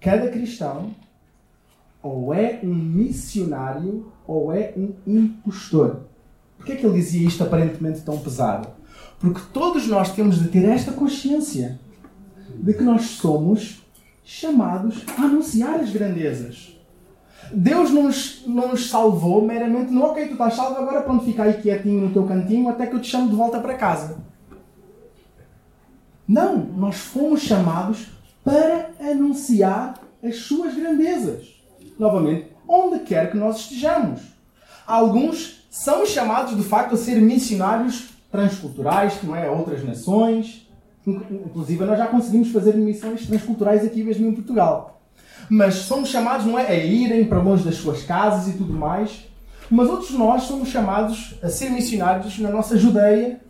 Cada 0.00 0.28
cristão 0.28 0.94
ou 2.00 2.32
é 2.32 2.60
um 2.62 2.72
missionário 2.72 4.12
ou 4.26 4.52
é 4.52 4.72
um 4.76 4.94
impostor. 5.06 6.02
Por 6.56 6.66
que 6.66 6.72
é 6.72 6.76
que 6.76 6.86
ele 6.86 7.00
dizia 7.00 7.26
isto 7.26 7.42
aparentemente 7.42 8.02
tão 8.02 8.18
pesado? 8.18 8.68
Porque 9.18 9.40
todos 9.52 9.88
nós 9.88 10.14
temos 10.14 10.38
de 10.38 10.48
ter 10.48 10.64
esta 10.66 10.92
consciência 10.92 11.80
de 12.58 12.74
que 12.74 12.82
nós 12.82 13.02
somos 13.02 13.82
chamados 14.24 15.04
a 15.16 15.22
anunciar 15.22 15.80
as 15.80 15.90
grandezas. 15.90 16.76
Deus 17.52 17.90
não 17.90 18.04
nos, 18.04 18.42
não 18.46 18.68
nos 18.68 18.90
salvou 18.90 19.44
meramente 19.44 19.92
no 19.92 20.02
ok, 20.02 20.26
tu 20.26 20.32
estás 20.32 20.54
salvo, 20.54 20.80
agora 20.80 21.00
pronto, 21.02 21.24
fica 21.24 21.44
aí 21.44 21.54
quietinho 21.54 22.02
no 22.02 22.12
teu 22.12 22.24
cantinho 22.24 22.68
até 22.68 22.86
que 22.86 22.94
eu 22.94 23.00
te 23.00 23.08
chamo 23.08 23.28
de 23.28 23.36
volta 23.36 23.60
para 23.60 23.74
casa. 23.74 24.18
Não, 26.26 26.56
nós 26.56 26.96
fomos 26.96 27.42
chamados 27.42 28.08
para 28.42 28.90
anunciar 29.00 29.94
as 30.22 30.36
suas 30.38 30.74
grandezas. 30.74 31.54
Novamente, 31.98 32.48
onde 32.66 33.00
quer 33.00 33.30
que 33.30 33.36
nós 33.36 33.60
estejamos. 33.60 34.20
Alguns 34.84 35.66
são 35.70 36.04
chamados 36.04 36.56
de 36.56 36.62
facto 36.62 36.94
a 36.94 36.98
ser 36.98 37.20
missionários 37.20 38.08
transculturais, 38.30 39.22
não 39.22 39.36
é? 39.36 39.48
Outras 39.48 39.84
nações. 39.84 40.65
Inclusive, 41.06 41.84
nós 41.84 41.98
já 41.98 42.06
conseguimos 42.08 42.50
fazer 42.50 42.74
missões 42.74 43.26
transculturais 43.26 43.84
aqui 43.84 44.02
mesmo 44.02 44.26
em 44.26 44.32
Portugal. 44.32 45.00
Mas 45.48 45.74
somos 45.74 46.08
chamados, 46.08 46.44
não 46.44 46.58
é? 46.58 46.66
A 46.66 46.74
irem 46.74 47.24
para 47.24 47.38
longe 47.38 47.62
das 47.62 47.76
suas 47.76 48.02
casas 48.02 48.52
e 48.52 48.58
tudo 48.58 48.72
mais. 48.72 49.26
Mas 49.70 49.88
outros 49.88 50.10
nós 50.10 50.42
somos 50.42 50.68
chamados 50.68 51.36
a 51.42 51.48
ser 51.48 51.70
missionários 51.70 52.38
na 52.38 52.50
nossa 52.50 52.76
Judeia, 52.76 53.40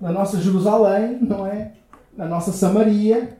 na 0.00 0.12
nossa 0.12 0.40
Jerusalém, 0.40 1.18
não 1.20 1.46
é? 1.46 1.72
Na 2.16 2.26
nossa 2.26 2.52
Samaria, 2.52 3.38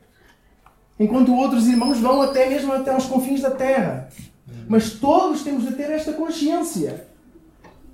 enquanto 0.99 1.35
outros 1.35 1.67
irmãos 1.67 1.99
vão 1.99 2.23
até 2.23 2.49
mesmo 2.49 2.73
até 2.73 2.93
aos 2.93 3.07
confins 3.07 3.43
da 3.43 3.51
terra. 3.51 4.09
Mas 4.69 4.93
todos 4.93 5.43
temos 5.43 5.67
de 5.67 5.73
ter 5.73 5.91
esta 5.91 6.13
consciência. 6.13 7.07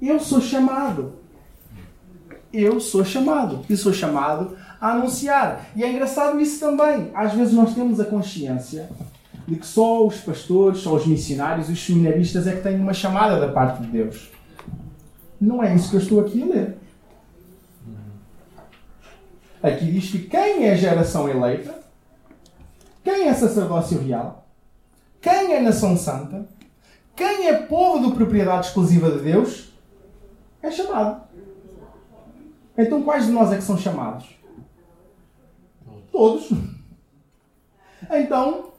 Eu 0.01 0.21
sou 0.21 0.41
chamado. 0.41 1.15
Eu 2.53 2.81
sou 2.81 3.05
chamado. 3.05 3.65
E 3.69 3.77
sou 3.77 3.93
chamado 3.93 4.57
a 4.81 4.93
anunciar. 4.93 5.67
E 5.75 5.83
é 5.83 5.91
engraçado 5.91 6.41
isso 6.41 6.61
também. 6.61 7.11
Às 7.15 7.33
vezes 7.33 7.55
nós 7.55 7.75
temos 7.75 8.01
a 8.01 8.05
consciência 8.05 8.89
de 9.47 9.57
que 9.57 9.67
só 9.67 10.07
os 10.07 10.17
pastores, 10.17 10.79
só 10.79 10.95
os 10.95 11.07
missionários, 11.07 11.69
os 11.69 11.85
seminaristas 11.85 12.47
é 12.47 12.57
que 12.57 12.63
têm 12.63 12.81
uma 12.81 12.93
chamada 12.93 13.39
da 13.39 13.53
parte 13.53 13.83
de 13.83 13.89
Deus. 13.89 14.31
Não 15.41 15.63
é 15.63 15.75
isso 15.75 15.91
que 15.91 15.97
eu 15.97 16.01
estou 16.01 16.21
aqui 16.21 16.43
a 16.43 16.47
ler. 16.47 16.79
Aqui 19.63 19.91
diz 19.91 20.11
que 20.11 20.19
quem 20.21 20.67
é 20.67 20.77
geração 20.77 21.29
eleita 21.29 21.87
quem 23.07 23.29
é 23.29 23.35
sacerdócio 23.35 24.01
real? 24.01 24.49
Quem 25.21 25.55
é 25.55 25.61
nação 25.61 25.97
santa? 25.97 26.45
Quem 27.15 27.47
é 27.47 27.55
povo 27.55 28.09
de 28.11 28.17
propriedade 28.17 28.67
exclusiva 28.67 29.13
de 29.13 29.21
Deus? 29.21 29.73
É 30.61 30.73
chamado. 30.73 31.23
Então 32.77 33.05
quais 33.05 33.27
de 33.27 33.31
nós 33.31 33.53
é 33.53 33.57
que 33.59 33.63
são 33.63 33.79
chamados? 33.79 34.27
Todos. 36.17 36.49
Então, 38.11 38.71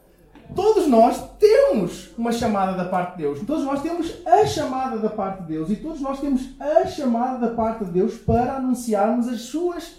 todos 0.55 0.87
nós 0.87 1.23
temos 1.37 2.09
uma 2.17 2.31
chamada 2.31 2.75
da 2.75 2.85
parte 2.85 3.11
de 3.11 3.17
Deus. 3.19 3.41
Todos 3.41 3.63
nós 3.63 3.83
temos 3.83 4.11
a 4.25 4.43
chamada 4.47 4.97
da 4.97 5.09
parte 5.09 5.43
de 5.43 5.49
Deus. 5.49 5.69
E 5.69 5.75
todos 5.75 6.01
nós 6.01 6.19
temos 6.19 6.49
a 6.59 6.87
chamada 6.87 7.47
da 7.47 7.53
parte 7.53 7.85
de 7.85 7.91
Deus 7.91 8.15
para 8.15 8.55
anunciarmos 8.55 9.27
as 9.27 9.41
suas 9.41 9.97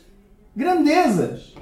grandezas. 0.56 1.54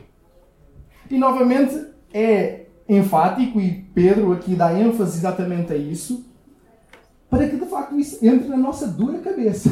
E 1.11 1.19
novamente, 1.19 1.89
é 2.11 2.69
enfático 2.89 3.61
e 3.61 3.83
Pedro 3.95 4.33
aqui 4.33 4.55
dá 4.55 4.73
ênfase 4.73 5.19
exatamente 5.19 5.75
a 5.75 5.77
isso, 5.77 6.25
para 7.29 7.47
que 7.47 7.57
de 7.57 7.67
facto 7.67 7.99
isso 7.99 8.25
entre 8.25 8.49
na 8.49 8.57
nossa 8.57 8.87
dura 8.87 9.19
cabeça. 9.19 9.69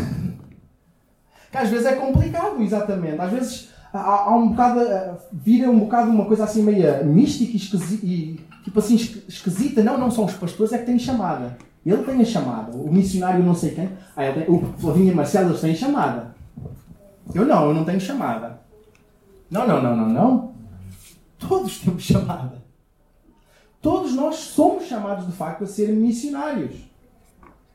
que 1.50 1.56
às 1.56 1.70
vezes 1.70 1.86
é 1.86 1.94
complicado, 1.94 2.60
exatamente. 2.60 3.18
Às 3.18 3.32
vezes 3.32 3.73
há, 3.98 4.24
há 4.24 4.36
um 4.36 4.48
bocado, 4.50 4.80
vira 5.32 5.70
um 5.70 5.80
bocado 5.80 6.10
uma 6.10 6.24
coisa 6.24 6.44
assim 6.44 6.62
meio 6.62 7.04
mística 7.06 7.52
e, 7.52 7.56
esquisita, 7.56 8.06
e 8.06 8.40
tipo 8.62 8.78
assim 8.78 8.94
esquisita. 8.94 9.82
Não, 9.82 9.96
não 9.96 10.10
são 10.10 10.24
os 10.24 10.34
pastores, 10.34 10.72
é 10.72 10.78
que 10.78 10.86
têm 10.86 10.98
chamada. 10.98 11.56
Ele 11.84 12.02
tem 12.02 12.20
a 12.20 12.24
chamada. 12.24 12.76
O 12.76 12.92
missionário 12.92 13.44
não 13.44 13.54
sei 13.54 13.72
quem. 13.72 13.90
Ah, 14.16 14.32
tem, 14.32 14.44
o 14.48 14.60
Flavinho 14.78 15.14
Marcelo 15.14 15.56
têm 15.56 15.74
chamada. 15.74 16.34
Eu 17.34 17.44
não, 17.44 17.68
eu 17.68 17.74
não 17.74 17.84
tenho 17.84 18.00
chamada. 18.00 18.60
Não, 19.50 19.66
não, 19.66 19.82
não, 19.82 19.96
não, 19.96 20.08
não. 20.08 20.54
Todos 21.38 21.78
temos 21.78 22.02
chamada. 22.02 22.62
Todos 23.80 24.14
nós 24.14 24.36
somos 24.36 24.84
chamados 24.84 25.26
de 25.26 25.32
facto 25.32 25.64
a 25.64 25.66
ser 25.66 25.88
missionários. 25.90 26.74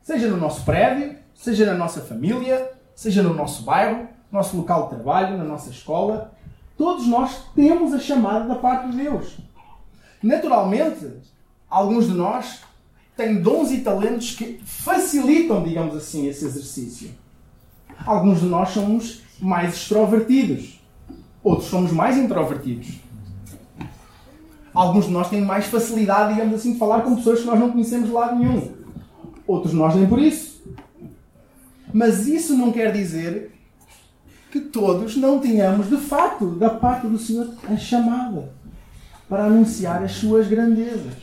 Seja 0.02 0.28
no 0.28 0.36
nosso 0.36 0.64
prédio, 0.64 1.16
seja 1.34 1.64
na 1.64 1.74
nossa 1.74 2.00
família, 2.00 2.72
seja 2.96 3.22
no 3.22 3.32
nosso 3.32 3.62
bairro, 3.62 4.08
nosso 4.30 4.56
local 4.56 4.84
de 4.84 4.90
trabalho, 4.90 5.36
na 5.36 5.44
nossa 5.44 5.70
escola. 5.70 6.32
Todos 6.76 7.06
nós 7.06 7.42
temos 7.54 7.92
a 7.92 7.98
chamada 7.98 8.46
da 8.46 8.54
parte 8.54 8.90
de 8.90 8.96
Deus. 8.98 9.38
Naturalmente, 10.22 11.06
alguns 11.68 12.06
de 12.06 12.14
nós 12.14 12.60
têm 13.16 13.40
dons 13.40 13.70
e 13.70 13.80
talentos 13.80 14.34
que 14.34 14.60
facilitam, 14.64 15.62
digamos 15.62 15.94
assim, 15.96 16.26
esse 16.26 16.44
exercício. 16.44 17.10
Alguns 18.06 18.40
de 18.40 18.46
nós 18.46 18.70
somos 18.70 19.22
mais 19.40 19.74
extrovertidos, 19.74 20.80
outros 21.42 21.68
somos 21.68 21.92
mais 21.92 22.16
introvertidos. 22.16 23.00
Alguns 24.72 25.06
de 25.06 25.10
nós 25.10 25.28
têm 25.28 25.40
mais 25.40 25.66
facilidade, 25.66 26.34
digamos 26.34 26.54
assim, 26.54 26.74
de 26.74 26.78
falar 26.78 27.02
com 27.02 27.16
pessoas 27.16 27.40
que 27.40 27.46
nós 27.46 27.58
não 27.58 27.72
conhecemos 27.72 28.06
de 28.06 28.12
lado 28.12 28.38
nenhum. 28.38 28.72
Outros 29.46 29.74
nós 29.74 29.96
nem 29.96 30.06
por 30.06 30.18
isso. 30.18 30.62
Mas 31.92 32.28
isso 32.28 32.56
não 32.56 32.70
quer 32.70 32.92
dizer 32.92 33.52
que 34.50 34.60
todos 34.60 35.16
não 35.16 35.38
tenhamos, 35.38 35.88
de 35.88 35.96
facto, 35.96 36.56
da 36.56 36.70
parte 36.70 37.06
do 37.06 37.18
Senhor, 37.18 37.54
a 37.68 37.76
chamada 37.76 38.52
para 39.28 39.44
anunciar 39.44 40.02
as 40.02 40.12
suas 40.12 40.48
grandezas. 40.48 41.14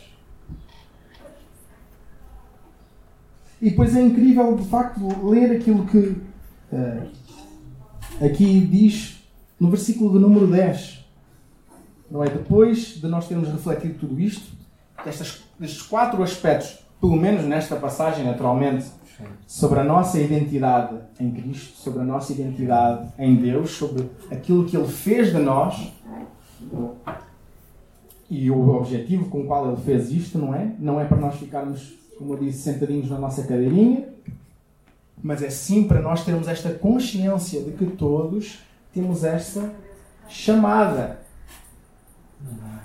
E 3.62 3.70
depois 3.70 3.96
é 3.96 4.02
incrível, 4.02 4.56
de 4.56 4.68
facto, 4.70 5.30
ler 5.30 5.52
aquilo 5.52 5.86
que 5.88 5.98
uh, 5.98 8.26
aqui 8.26 8.62
diz 8.62 9.22
no 9.60 9.70
versículo 9.70 10.14
de 10.14 10.20
número 10.20 10.48
10. 10.48 11.06
Não 12.10 12.24
é? 12.24 12.30
Depois 12.30 13.02
de 13.02 13.08
nós 13.08 13.28
termos 13.28 13.50
refletido 13.50 14.00
tudo 14.00 14.20
isto, 14.20 14.56
destas, 15.04 15.44
destes 15.60 15.82
quatro 15.82 16.24
aspectos, 16.24 16.80
pelo 17.02 17.18
menos 17.18 17.44
nesta 17.44 17.76
passagem, 17.76 18.24
naturalmente, 18.24 18.86
sobre 19.46 19.80
a 19.80 19.84
nossa 19.84 20.20
identidade 20.20 20.96
em 21.20 21.32
Cristo, 21.32 21.78
sobre 21.78 22.02
a 22.02 22.04
nossa 22.04 22.32
identidade 22.34 23.12
em 23.18 23.36
Deus, 23.36 23.72
sobre 23.72 24.10
aquilo 24.32 24.66
que 24.66 24.76
Ele 24.76 24.88
fez 24.88 25.32
de 25.32 25.40
nós 25.40 25.92
e 28.30 28.52
o 28.52 28.70
objetivo 28.70 29.30
com 29.30 29.42
o 29.42 29.46
qual 29.46 29.68
Ele 29.72 29.82
fez 29.82 30.12
isto, 30.12 30.38
não 30.38 30.54
é? 30.54 30.72
Não 30.80 31.00
é 31.00 31.06
para 31.06 31.18
nós 31.18 31.36
ficarmos, 31.36 31.98
como 32.18 32.34
eu 32.34 32.40
disse, 32.40 32.60
sentadinhos 32.60 33.10
na 33.10 33.18
nossa 33.18 33.42
cadeirinha, 33.44 34.10
mas 35.24 35.42
é 35.42 35.50
sim 35.50 35.86
para 35.86 36.02
nós 36.02 36.24
termos 36.24 36.48
esta 36.48 36.72
consciência 36.74 37.62
de 37.62 37.72
que 37.72 37.86
todos 37.86 38.60
temos 38.94 39.24
esta 39.24 39.74
chamada. 40.28 41.20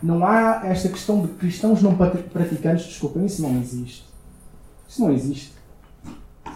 Não 0.02 0.24
há 0.24 0.62
esta 0.64 0.88
questão 0.88 1.22
de 1.22 1.28
cristãos 1.34 1.82
não 1.82 1.94
praticantes, 1.94 2.86
desculpem, 2.86 3.26
isso 3.26 3.42
não 3.42 3.60
existe. 3.60 4.04
Isso 4.88 5.02
não 5.02 5.12
existe. 5.12 5.52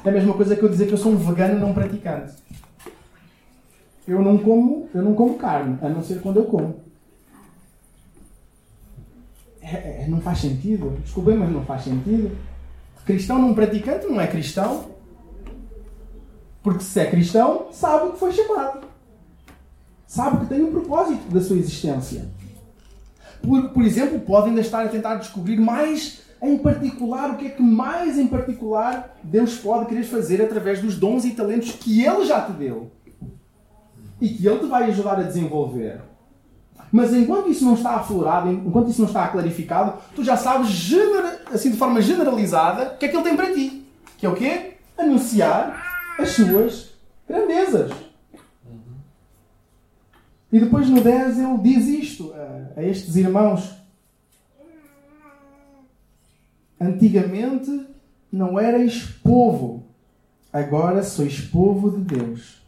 É 0.06 0.08
a 0.08 0.12
mesma 0.12 0.34
coisa 0.34 0.54
que 0.54 0.62
eu 0.62 0.68
dizer 0.68 0.86
que 0.86 0.92
eu 0.92 0.98
sou 0.98 1.10
um 1.10 1.16
vegano 1.16 1.58
não 1.58 1.74
praticante. 1.74 2.32
Eu 4.06 4.22
não 4.22 4.38
como, 4.38 4.88
eu 4.94 5.02
não 5.02 5.16
como 5.16 5.36
carne, 5.36 5.76
a 5.82 5.88
não 5.88 6.00
ser 6.00 6.20
quando 6.20 6.36
eu 6.36 6.44
como. 6.44 6.76
É, 9.60 10.04
é, 10.04 10.06
não 10.08 10.20
faz 10.20 10.38
sentido. 10.38 10.96
Desculpem, 11.02 11.36
mas 11.36 11.50
não 11.50 11.64
faz 11.64 11.82
sentido. 11.82 12.30
Cristão 13.04 13.40
não 13.40 13.52
praticante 13.52 14.06
não 14.06 14.20
é 14.20 14.28
cristão. 14.28 14.92
Porque 16.62 16.84
se 16.84 17.00
é 17.00 17.10
cristão, 17.10 17.66
sabe 17.72 18.06
o 18.06 18.12
que 18.12 18.20
foi 18.20 18.30
chamado. 18.30 18.86
Sabe 20.06 20.38
que 20.38 20.46
tem 20.46 20.62
um 20.62 20.70
propósito 20.70 21.28
da 21.34 21.40
sua 21.40 21.56
existência. 21.56 22.28
Por, 23.42 23.70
por 23.70 23.82
exemplo, 23.82 24.20
pode 24.20 24.50
ainda 24.50 24.60
estar 24.60 24.84
a 24.84 24.88
tentar 24.88 25.16
descobrir 25.16 25.58
mais 25.58 26.25
em 26.42 26.58
particular, 26.58 27.30
o 27.30 27.36
que 27.36 27.46
é 27.46 27.50
que 27.50 27.62
mais 27.62 28.18
em 28.18 28.26
particular 28.26 29.16
Deus 29.22 29.58
pode 29.58 29.86
querer 29.86 30.04
fazer 30.04 30.42
através 30.42 30.80
dos 30.80 30.96
dons 30.96 31.24
e 31.24 31.30
talentos 31.30 31.72
que 31.72 32.04
Ele 32.04 32.26
já 32.26 32.42
te 32.42 32.52
deu 32.52 32.90
e 34.20 34.28
que 34.28 34.46
Ele 34.46 34.58
te 34.58 34.66
vai 34.66 34.84
ajudar 34.84 35.18
a 35.18 35.22
desenvolver. 35.22 36.00
Mas 36.92 37.12
enquanto 37.12 37.50
isso 37.50 37.64
não 37.64 37.74
está 37.74 37.96
aflorado, 37.96 38.50
enquanto 38.50 38.90
isso 38.90 39.00
não 39.00 39.08
está 39.08 39.26
clarificado, 39.28 39.94
tu 40.14 40.22
já 40.22 40.36
sabes, 40.36 40.92
assim 41.52 41.70
de 41.70 41.76
forma 41.76 42.00
generalizada, 42.00 42.94
o 42.94 42.98
que 42.98 43.06
é 43.06 43.08
que 43.08 43.16
Ele 43.16 43.24
tem 43.24 43.36
para 43.36 43.52
ti. 43.52 43.86
Que 44.18 44.26
é 44.26 44.28
o 44.28 44.34
quê? 44.34 44.74
Anunciar 44.96 46.14
as 46.18 46.30
suas 46.30 46.94
grandezas. 47.28 47.92
E 50.52 50.60
depois 50.60 50.88
no 50.88 51.00
10 51.00 51.38
ele 51.38 51.58
diz 51.58 51.86
isto 51.86 52.32
a, 52.32 52.80
a 52.80 52.82
estes 52.82 53.16
irmãos 53.16 53.75
Antigamente 56.80 57.86
não 58.30 58.60
erais 58.60 59.02
povo, 59.22 59.84
agora 60.52 61.02
sois 61.02 61.40
povo 61.40 61.90
de 61.90 62.16
Deus. 62.16 62.62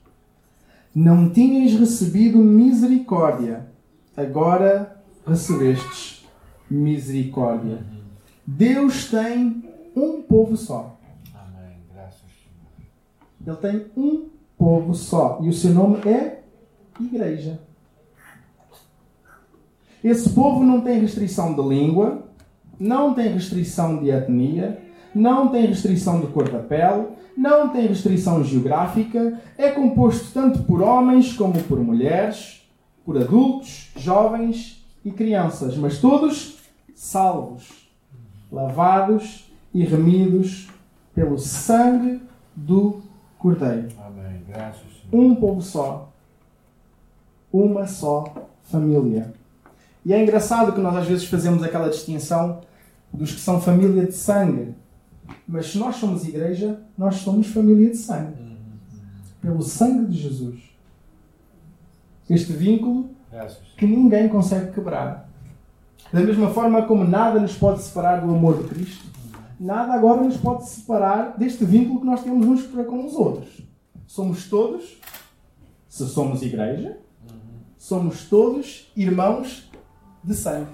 Não 0.95 1.29
tinhais 1.31 1.79
recebido 1.79 2.39
misericórdia, 2.39 3.67
agora 4.17 5.03
recebestes 5.27 6.27
misericórdia. 6.71 7.85
Deus 8.47 9.11
tem 9.11 9.63
um 9.95 10.23
povo 10.23 10.57
só. 10.57 10.99
Amém. 11.35 11.77
Graças 11.93 12.21
Ele 13.47 13.57
tem 13.57 13.87
um 13.97 14.29
povo 14.57 14.95
só. 14.95 15.39
E 15.43 15.49
o 15.49 15.53
seu 15.53 15.73
nome 15.73 15.99
é 16.09 16.43
Igreja. 17.01 17.61
Esse 20.03 20.31
povo 20.31 20.65
não 20.65 20.81
tem 20.81 21.01
restrição 21.01 21.55
de 21.55 21.63
língua, 21.63 22.28
não 22.79 23.15
tem 23.15 23.33
restrição 23.33 23.99
de 23.99 24.11
etnia, 24.11 24.79
não 25.15 25.49
tem 25.49 25.67
restrição 25.67 26.21
de 26.21 26.29
cor 26.29 26.49
da 26.49 26.59
pele, 26.59 27.09
não 27.37 27.69
tem 27.69 27.87
restrição 27.87 28.43
geográfica, 28.43 29.41
é 29.57 29.71
composto 29.71 30.33
tanto 30.33 30.63
por 30.65 30.83
homens 30.83 31.33
como 31.33 31.63
por 31.65 31.79
mulheres, 31.79 32.69
por 33.05 33.17
adultos, 33.17 33.91
jovens 33.97 34.85
e 35.05 35.11
crianças, 35.11 35.77
mas 35.77 35.99
todos 35.99 36.59
salvos, 36.95 37.89
lavados 38.51 39.51
e 39.73 39.85
remidos 39.85 40.69
pelo 41.15 41.39
sangue 41.39 42.21
do 42.55 43.01
Cordeiro. 43.39 43.89
Amém. 44.05 44.43
Graças. 44.49 44.83
Um 45.13 45.35
povo 45.35 45.63
só, 45.63 46.13
uma 47.53 47.87
só 47.87 48.25
família. 48.65 49.33
E 50.05 50.13
é 50.13 50.23
engraçado 50.23 50.73
que 50.73 50.81
nós 50.81 50.97
às 50.97 51.07
vezes 51.07 51.27
fazemos 51.27 51.63
aquela 51.63 51.89
distinção 51.89 52.61
dos 53.13 53.33
que 53.33 53.41
são 53.41 53.61
família 53.61 54.07
de 54.07 54.13
sangue. 54.13 54.75
Mas 55.47 55.67
se 55.67 55.79
nós 55.79 55.97
somos 55.97 56.27
igreja, 56.27 56.81
nós 56.97 57.17
somos 57.17 57.47
família 57.49 57.91
de 57.91 57.97
sangue. 57.97 58.57
Pelo 59.41 59.63
sangue 59.63 60.07
de 60.07 60.19
Jesus. 60.19 60.61
Este 62.29 62.53
vínculo 62.53 63.11
que 63.77 63.87
ninguém 63.87 64.29
consegue 64.29 64.73
quebrar. 64.73 65.29
Da 66.13 66.21
mesma 66.21 66.51
forma 66.51 66.87
como 66.87 67.05
nada 67.05 67.41
nos 67.41 67.57
pode 67.57 67.83
separar 67.83 68.21
do 68.21 68.35
amor 68.35 68.63
de 68.63 68.69
Cristo, 68.69 69.07
nada 69.59 69.93
agora 69.93 70.23
nos 70.23 70.37
pode 70.37 70.69
separar 70.69 71.37
deste 71.37 71.65
vínculo 71.65 72.01
que 72.01 72.07
nós 72.07 72.23
temos 72.23 72.47
uns 72.47 72.63
para 72.67 72.85
com 72.85 73.05
os 73.05 73.15
outros. 73.15 73.63
Somos 74.07 74.49
todos, 74.49 74.99
se 75.89 76.07
somos 76.07 76.43
igreja, 76.43 76.99
somos 77.77 78.25
todos 78.25 78.91
irmãos 78.97 79.71
de 80.25 80.35
sangue 80.35 80.71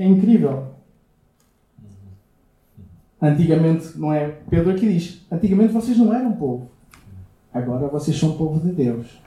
que 0.00 0.04
é 0.04 0.06
incrível. 0.06 0.68
Antigamente, 3.20 3.98
não 3.98 4.10
é? 4.10 4.28
Pedro 4.48 4.70
aqui 4.70 4.90
diz: 4.90 5.26
antigamente 5.30 5.74
vocês 5.74 5.98
não 5.98 6.14
eram 6.14 6.32
povo, 6.32 6.70
agora 7.52 7.86
vocês 7.88 8.18
são 8.18 8.34
povo 8.34 8.58
de 8.60 8.72
Deus. 8.72 9.20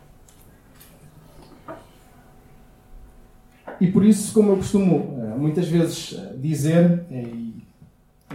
E 3.79 3.91
por 3.91 4.03
isso, 4.03 4.33
como 4.33 4.51
eu 4.51 4.57
costumo 4.57 5.15
eh, 5.21 5.37
muitas 5.37 5.67
vezes 5.67 6.17
eh, 6.17 6.37
dizer, 6.37 7.05
eh, 7.11 7.21
e, 7.21 7.63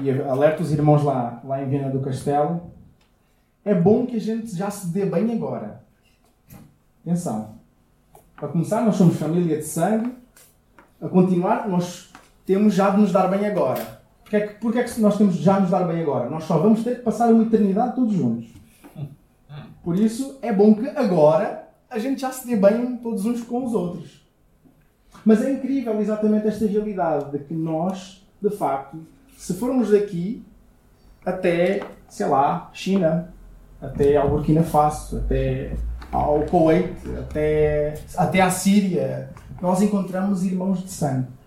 e 0.02 0.10
alerto 0.22 0.62
os 0.62 0.70
irmãos 0.70 1.02
lá, 1.02 1.40
lá 1.44 1.60
em 1.60 1.68
Viena 1.68 1.90
do 1.90 2.00
Castelo, 2.00 2.70
é 3.64 3.74
bom 3.74 4.06
que 4.06 4.16
a 4.16 4.20
gente 4.20 4.54
já 4.54 4.70
se 4.70 4.88
dê 4.88 5.04
bem 5.06 5.32
agora. 5.32 5.82
Atenção. 7.04 7.56
Para 8.36 8.48
começar, 8.48 8.84
nós 8.84 8.94
somos 8.94 9.16
família 9.16 9.56
de 9.56 9.64
sangue. 9.64 10.16
A 11.00 11.08
continuar, 11.08 11.68
nós 11.68 12.07
temos 12.48 12.72
já 12.72 12.88
de 12.88 12.98
nos 12.98 13.12
dar 13.12 13.28
bem 13.28 13.44
agora. 13.44 14.00
Porquê 14.22 14.36
é 14.36 14.40
que, 14.40 14.54
porquê 14.54 14.78
é 14.78 14.84
que 14.84 14.98
nós 15.02 15.18
temos 15.18 15.36
já 15.36 15.56
de 15.56 15.62
nos 15.62 15.70
dar 15.70 15.86
bem 15.86 16.00
agora? 16.00 16.30
Nós 16.30 16.44
só 16.44 16.56
vamos 16.56 16.82
ter 16.82 16.96
que 16.96 17.02
passar 17.02 17.30
uma 17.30 17.42
eternidade 17.42 17.94
todos 17.94 18.14
juntos. 18.14 18.48
Por 19.84 19.94
isso, 19.94 20.38
é 20.40 20.50
bom 20.50 20.74
que 20.74 20.88
agora 20.88 21.68
a 21.90 21.98
gente 21.98 22.22
já 22.22 22.32
se 22.32 22.46
dê 22.46 22.56
bem 22.56 22.96
todos 22.96 23.26
uns 23.26 23.42
com 23.42 23.66
os 23.66 23.74
outros. 23.74 24.26
Mas 25.26 25.44
é 25.44 25.52
incrível 25.52 26.00
exatamente 26.00 26.48
esta 26.48 26.64
realidade 26.64 27.32
de 27.32 27.38
que 27.40 27.52
nós, 27.52 28.26
de 28.40 28.48
facto, 28.48 28.96
se 29.36 29.52
formos 29.52 29.90
daqui 29.90 30.42
até, 31.26 31.82
sei 32.08 32.26
lá, 32.28 32.70
China, 32.72 33.30
até 33.78 34.16
ao 34.16 34.30
Burkina 34.30 34.62
Faso, 34.62 35.18
até 35.18 35.76
ao 36.10 36.40
Kuwait, 36.46 36.94
até, 37.18 38.00
até 38.16 38.40
à 38.40 38.50
Síria, 38.50 39.28
nós 39.60 39.82
encontramos 39.82 40.42
irmãos 40.42 40.82
de 40.82 40.90
sangue 40.90 41.37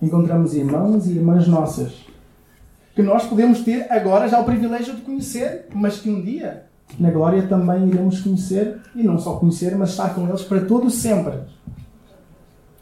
encontramos 0.00 0.54
irmãos 0.54 1.06
e 1.06 1.12
irmãs 1.12 1.46
nossas 1.46 2.08
que 2.98 3.02
nós 3.02 3.24
podemos 3.26 3.60
ter 3.60 3.86
agora 3.92 4.28
já 4.28 4.40
o 4.40 4.44
privilégio 4.44 4.96
de 4.96 5.02
conhecer, 5.02 5.68
mas 5.72 6.00
que 6.00 6.10
um 6.10 6.20
dia 6.20 6.64
na 6.98 7.12
glória 7.12 7.46
também 7.46 7.86
iremos 7.86 8.20
conhecer 8.20 8.80
e 8.92 9.04
não 9.04 9.16
só 9.20 9.36
conhecer, 9.36 9.76
mas 9.76 9.90
estar 9.90 10.16
com 10.16 10.28
eles 10.28 10.42
para 10.42 10.64
todo 10.64 10.90
sempre. 10.90 11.38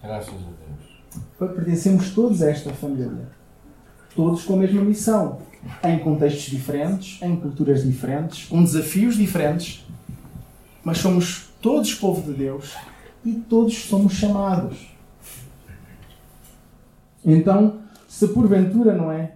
Graças 0.03 0.33
a 0.33 0.39
Deus. 0.39 1.55
Pertencemos 1.55 2.15
todos 2.15 2.41
a 2.41 2.51
esta 2.51 2.73
família. 2.73 3.29
Todos 4.15 4.43
com 4.45 4.55
a 4.55 4.57
mesma 4.57 4.81
missão. 4.81 5.37
Em 5.85 5.99
contextos 5.99 6.45
diferentes, 6.45 7.21
em 7.21 7.37
culturas 7.37 7.85
diferentes, 7.85 8.49
com 8.49 8.65
desafios 8.65 9.17
diferentes, 9.17 9.85
mas 10.83 10.97
somos 10.97 11.51
todos 11.61 11.93
povo 11.93 12.23
de 12.23 12.39
Deus 12.39 12.75
e 13.23 13.35
todos 13.35 13.85
somos 13.85 14.15
chamados 14.15 14.96
então, 17.35 17.81
se 18.07 18.29
porventura 18.29 18.95
não 18.95 19.11
é, 19.11 19.33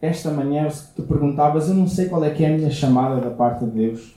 esta 0.00 0.30
manhã 0.30 0.70
se 0.70 0.94
te 0.94 1.02
perguntavas, 1.02 1.68
eu 1.68 1.74
não 1.74 1.88
sei 1.88 2.08
qual 2.08 2.24
é 2.24 2.30
que 2.30 2.44
é 2.44 2.54
a 2.54 2.56
minha 2.56 2.70
chamada 2.70 3.20
da 3.20 3.30
parte 3.30 3.64
de 3.64 3.70
Deus. 3.72 4.14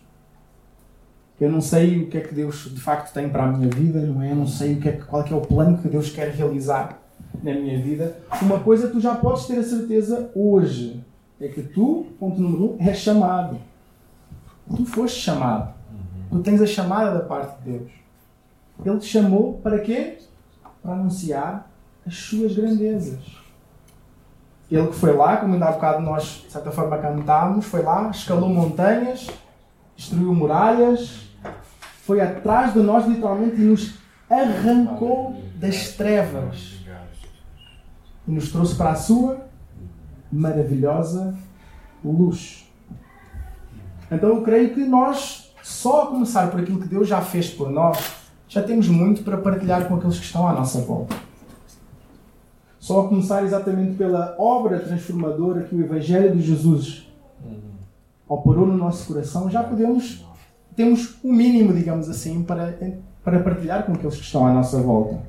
Eu 1.40 1.52
não 1.52 1.60
sei 1.60 2.04
o 2.04 2.08
que 2.08 2.20
é 2.20 2.22
que 2.22 2.36
Deus 2.36 2.72
de 2.72 2.80
facto 2.80 3.12
tem 3.12 3.28
para 3.28 3.46
a 3.46 3.48
minha 3.48 3.68
vida, 3.68 4.00
não 4.00 4.22
é? 4.22 4.32
Eu 4.32 4.36
não 4.36 4.46
sei 4.46 4.76
o 4.76 4.80
que 4.80 4.90
é, 4.90 4.92
qual 4.92 5.24
é, 5.24 5.26
que 5.26 5.34
é 5.34 5.36
o 5.36 5.42
plano 5.42 5.80
que 5.80 5.88
Deus 5.88 6.12
quer 6.12 6.30
realizar 6.30 7.00
na 7.42 7.52
minha 7.52 7.82
vida. 7.82 8.16
Uma 8.44 8.60
coisa 8.60 8.90
tu 8.90 9.00
já 9.00 9.16
podes 9.16 9.48
ter 9.48 9.58
a 9.58 9.64
certeza 9.64 10.30
hoje 10.36 11.04
é 11.40 11.48
que 11.48 11.64
tu, 11.64 12.06
ponto 12.20 12.40
número 12.40 12.76
um, 12.76 12.88
és 12.88 12.98
chamado. 12.98 13.58
Tu 14.76 14.86
foste 14.86 15.20
chamado. 15.20 15.74
Tu 16.30 16.40
tens 16.44 16.62
a 16.62 16.68
chamada 16.68 17.18
da 17.18 17.26
parte 17.26 17.64
de 17.64 17.72
Deus. 17.72 17.92
Ele 18.86 19.00
te 19.00 19.08
chamou 19.08 19.60
para 19.64 19.80
quê? 19.80 20.20
Para 20.84 20.94
anunciar 20.94 21.71
as 22.06 22.16
suas 22.16 22.56
grandezas. 22.56 23.20
Ele 24.70 24.88
que 24.88 24.96
foi 24.96 25.14
lá, 25.14 25.38
como 25.38 25.54
ainda 25.54 25.68
há 25.68 25.72
bocado 25.74 26.02
nós, 26.02 26.44
de 26.46 26.52
certa 26.52 26.72
forma, 26.72 26.98
cantámos, 26.98 27.66
foi 27.66 27.82
lá, 27.82 28.10
escalou 28.10 28.50
montanhas, 28.50 29.28
destruiu 29.98 30.34
muralhas, 30.34 31.30
foi 32.04 32.22
atrás 32.22 32.74
de 32.74 32.80
nós, 32.80 33.06
literalmente, 33.06 33.58
e 33.58 33.66
nos 33.66 33.96
arrancou 34.30 35.36
das 35.56 35.90
trevas 35.90 36.80
e 38.28 38.32
nos 38.32 38.52
trouxe 38.52 38.76
para 38.76 38.92
a 38.92 38.96
sua 38.96 39.46
maravilhosa 40.32 41.36
luz. 42.04 42.66
Então 44.10 44.30
eu 44.30 44.42
creio 44.42 44.74
que 44.74 44.84
nós, 44.86 45.54
só 45.62 46.04
a 46.04 46.08
começar 46.08 46.50
por 46.50 46.60
aquilo 46.60 46.80
que 46.80 46.88
Deus 46.88 47.08
já 47.08 47.22
fez 47.22 47.50
por 47.50 47.70
nós, 47.70 48.14
já 48.48 48.62
temos 48.62 48.88
muito 48.88 49.24
para 49.24 49.38
partilhar 49.38 49.88
com 49.88 49.96
aqueles 49.96 50.18
que 50.18 50.26
estão 50.26 50.48
à 50.48 50.54
nossa 50.54 50.80
volta. 50.80 51.16
Só 52.82 53.06
a 53.06 53.08
começar 53.08 53.44
exatamente 53.44 53.96
pela 53.96 54.36
obra 54.39 54.80
transformadora 54.80 55.62
que 55.62 55.76
o 55.76 55.82
Evangelho 55.82 56.36
de 56.36 56.41
Jesus 56.41 57.08
operou 58.28 58.65
no 58.65 58.76
nosso 58.76 59.06
coração, 59.06 59.52
já 59.52 59.63
podemos, 59.63 60.26
temos 60.76 61.20
o 61.24 61.32
mínimo, 61.32 61.76
digamos 61.76 62.10
assim, 62.10 62.41
para, 62.41 62.76
para 63.24 63.39
partilhar 63.41 63.86
com 63.86 63.94
aqueles 63.94 64.15
que 64.15 64.24
estão 64.24 64.48
à 64.48 64.52
nossa 64.52 64.82
volta. 64.82 65.22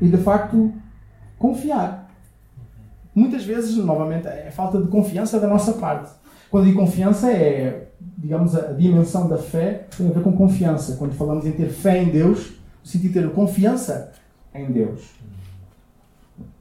E 0.00 0.06
de 0.08 0.18
facto, 0.18 0.72
confiar. 1.36 2.08
Muitas 3.12 3.44
vezes, 3.44 3.76
novamente, 3.78 4.28
é 4.28 4.52
falta 4.52 4.80
de 4.80 4.86
confiança 4.86 5.40
da 5.40 5.48
nossa 5.48 5.72
parte. 5.72 6.12
Quando 6.48 6.66
digo 6.66 6.78
confiança, 6.78 7.28
é, 7.32 7.88
digamos, 8.16 8.54
a 8.54 8.72
dimensão 8.72 9.28
da 9.28 9.36
fé 9.36 9.88
tem 9.96 10.06
a 10.06 10.12
ver 10.12 10.22
com 10.22 10.30
confiança. 10.30 10.94
Quando 10.94 11.12
falamos 11.14 11.44
em 11.44 11.50
ter 11.50 11.70
fé 11.70 12.00
em 12.00 12.08
Deus, 12.08 12.50
no 12.84 12.88
sentido 12.88 13.14
de 13.14 13.20
ter 13.20 13.32
confiança 13.32 14.12
em 14.60 14.72
Deus. 14.72 15.02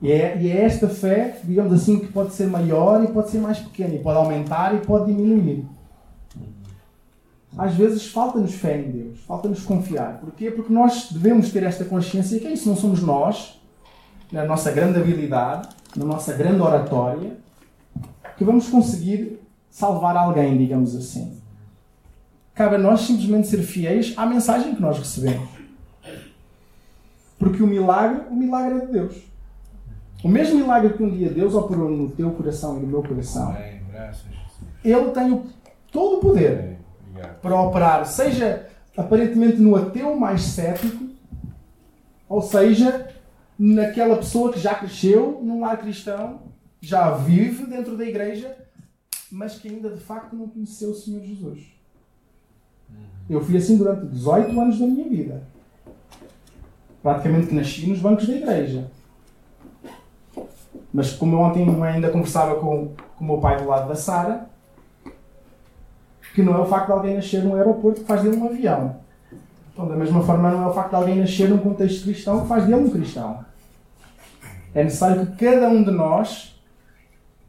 E 0.02 0.12
é, 0.12 0.38
e 0.42 0.50
é 0.50 0.64
esta 0.64 0.88
fé, 0.88 1.40
digamos 1.44 1.74
assim, 1.74 2.00
que 2.00 2.08
pode 2.08 2.34
ser 2.34 2.48
maior 2.48 3.04
e 3.04 3.08
pode 3.08 3.30
ser 3.30 3.40
mais 3.40 3.60
pequena, 3.60 3.94
e 3.96 4.00
pode 4.00 4.18
aumentar 4.18 4.76
e 4.76 4.80
pode 4.80 5.08
diminuir. 5.08 5.66
Às 7.58 7.74
vezes 7.74 8.08
falta-nos 8.08 8.54
fé 8.54 8.80
em 8.80 8.92
Deus, 8.92 9.20
falta-nos 9.22 9.64
confiar. 9.64 10.20
Porquê? 10.20 10.52
Porque 10.52 10.72
nós 10.72 11.10
devemos 11.12 11.52
ter 11.52 11.64
esta 11.64 11.86
consciência 11.86 12.40
que 12.40 12.48
é 12.48 12.54
isso, 12.54 12.68
não 12.68 12.76
somos 12.76 13.02
nós, 13.02 13.60
na 14.32 14.44
nossa 14.44 14.72
grande 14.72 15.00
habilidade, 15.00 15.70
na 15.96 16.06
nossa 16.06 16.34
grande 16.34 16.62
oratória, 16.62 17.38
que 18.38 18.44
vamos 18.44 18.68
conseguir 18.68 19.40
salvar 19.70 20.18
alguém, 20.18 20.58
digamos 20.58 20.96
assim. 20.96 21.38
Cabe 22.54 22.76
a 22.76 22.78
nós 22.78 23.02
simplesmente 23.02 23.48
ser 23.48 23.62
fiéis 23.62 24.14
à 24.18 24.26
mensagem 24.26 24.76
que 24.76 24.82
nós 24.82 24.98
recebemos. 24.98 25.55
Porque 27.46 27.62
o 27.62 27.68
milagre, 27.68 28.24
o 28.32 28.36
milagre 28.36 28.80
é 28.80 28.86
de 28.88 28.92
Deus. 28.92 29.16
O 30.24 30.28
mesmo 30.28 30.58
milagre 30.58 30.94
que 30.94 31.04
um 31.04 31.10
dia 31.12 31.30
Deus 31.30 31.54
operou 31.54 31.92
no 31.92 32.10
teu 32.10 32.32
coração 32.32 32.78
e 32.78 32.82
no 32.82 32.88
meu 32.88 33.04
coração, 33.04 33.56
Ele 34.84 35.12
tem 35.12 35.32
o, 35.32 35.46
todo 35.92 36.18
o 36.18 36.20
poder 36.22 36.80
para 37.44 37.62
operar, 37.62 38.04
seja 38.08 38.68
aparentemente 38.98 39.58
no 39.58 39.76
ateu 39.76 40.16
mais 40.16 40.42
cético, 40.42 41.08
ou 42.28 42.42
seja, 42.42 43.14
naquela 43.60 44.16
pessoa 44.16 44.52
que 44.52 44.60
já 44.60 44.74
cresceu 44.74 45.40
num 45.44 45.62
lar 45.62 45.78
cristão, 45.78 46.40
já 46.82 47.12
vive 47.12 47.68
dentro 47.68 47.96
da 47.96 48.06
igreja, 48.06 48.58
mas 49.32 49.60
que 49.60 49.68
ainda 49.70 49.92
de 49.92 50.02
facto 50.02 50.36
não 50.36 50.50
conheceu 50.50 50.90
o 50.90 50.96
Senhor 50.96 51.22
Jesus. 51.22 51.60
Eu 53.30 53.40
fui 53.40 53.56
assim 53.56 53.78
durante 53.78 54.08
18 54.08 54.60
anos 54.60 54.80
da 54.80 54.88
minha 54.88 55.08
vida. 55.08 55.55
Praticamente 57.06 57.46
que 57.46 57.54
nasci 57.54 57.86
nos 57.86 58.00
bancos 58.00 58.26
da 58.26 58.34
igreja. 58.34 58.88
Mas 60.92 61.12
como 61.12 61.36
eu 61.36 61.40
ontem 61.40 61.64
ainda 61.84 62.10
conversava 62.10 62.56
com, 62.56 62.96
com 63.16 63.24
o 63.24 63.28
meu 63.28 63.38
pai 63.38 63.62
do 63.62 63.68
lado 63.68 63.88
da 63.88 63.96
Sara, 63.96 64.50
que 66.34 66.42
não 66.42 66.56
é 66.56 66.58
o 66.58 66.66
facto 66.66 66.88
de 66.88 66.92
alguém 66.94 67.16
nascer 67.16 67.44
num 67.44 67.54
aeroporto 67.54 68.02
que 68.02 68.08
faz 68.08 68.24
dele 68.24 68.38
um 68.38 68.48
avião. 68.48 68.96
Então, 69.72 69.88
da 69.88 69.96
mesma 69.96 70.24
forma, 70.24 70.50
não 70.50 70.64
é 70.64 70.68
o 70.68 70.74
facto 70.74 70.90
de 70.90 70.96
alguém 70.96 71.20
nascer 71.20 71.48
num 71.48 71.60
contexto 71.60 72.06
cristão 72.06 72.42
que 72.42 72.48
faz 72.48 72.66
dele 72.66 72.82
um 72.82 72.90
cristão. 72.90 73.46
É 74.74 74.84
necessário 74.84 75.28
que 75.28 75.46
cada 75.46 75.70
um 75.70 75.84
de 75.84 75.92
nós 75.92 76.60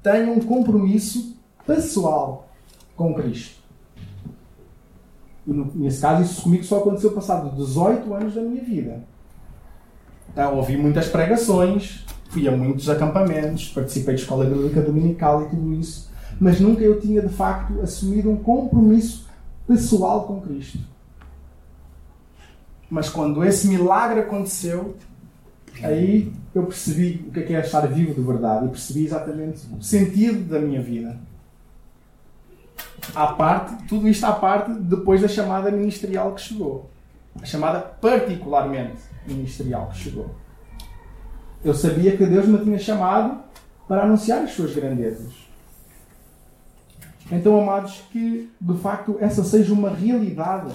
tenha 0.02 0.30
um 0.30 0.40
compromisso 0.40 1.34
pessoal 1.66 2.46
com 2.94 3.14
Cristo. 3.14 3.62
E 5.46 5.52
nesse 5.76 6.02
caso, 6.02 6.24
isso 6.24 6.42
comigo 6.42 6.62
só 6.62 6.80
aconteceu 6.80 7.12
passado 7.12 7.56
18 7.56 8.12
anos 8.12 8.34
da 8.34 8.42
minha 8.42 8.62
vida. 8.62 9.15
Então, 10.36 10.56
ouvi 10.56 10.76
muitas 10.76 11.08
pregações, 11.08 12.04
fui 12.28 12.46
a 12.46 12.52
muitos 12.52 12.90
acampamentos, 12.90 13.68
participei 13.68 14.16
de 14.16 14.20
escola 14.20 14.44
bíblica 14.44 14.82
dominical 14.82 15.44
e 15.44 15.48
tudo 15.48 15.72
isso 15.72 16.06
mas 16.38 16.60
nunca 16.60 16.82
eu 16.82 17.00
tinha 17.00 17.22
de 17.22 17.28
facto 17.28 17.80
assumido 17.80 18.30
um 18.30 18.36
compromisso 18.36 19.26
pessoal 19.66 20.26
com 20.26 20.40
Cristo. 20.40 20.78
Mas 22.88 23.08
quando 23.08 23.44
esse 23.44 23.66
milagre 23.66 24.20
aconteceu, 24.20 24.96
aí 25.82 26.32
eu 26.54 26.64
percebi 26.64 27.24
o 27.26 27.32
que 27.32 27.40
é, 27.40 27.42
que 27.42 27.54
é 27.54 27.60
estar 27.60 27.86
vivo 27.86 28.14
de 28.14 28.20
verdade 28.20 28.66
e 28.66 28.68
percebi 28.68 29.04
exatamente 29.04 29.62
o 29.76 29.82
sentido 29.82 30.48
da 30.48 30.60
minha 30.60 30.80
vida. 30.80 31.18
À 33.14 33.28
parte, 33.28 33.84
tudo 33.88 34.08
isto 34.08 34.24
à 34.24 34.32
parte 34.32 34.72
depois 34.72 35.20
da 35.20 35.28
chamada 35.28 35.70
ministerial 35.70 36.34
que 36.34 36.42
chegou. 36.42 36.88
A 37.40 37.44
chamada 37.44 37.80
particularmente 37.80 38.98
ministerial 39.34 39.88
que 39.88 39.98
chegou. 39.98 40.34
Eu 41.64 41.74
sabia 41.74 42.16
que 42.16 42.26
Deus 42.26 42.46
me 42.46 42.58
tinha 42.58 42.78
chamado 42.78 43.40
para 43.88 44.02
anunciar 44.02 44.42
as 44.42 44.52
suas 44.52 44.74
grandezas. 44.74 45.32
Então, 47.30 47.60
amados, 47.60 48.02
que 48.12 48.50
de 48.60 48.78
facto 48.78 49.16
essa 49.20 49.42
seja 49.42 49.72
uma 49.72 49.90
realidade 49.90 50.72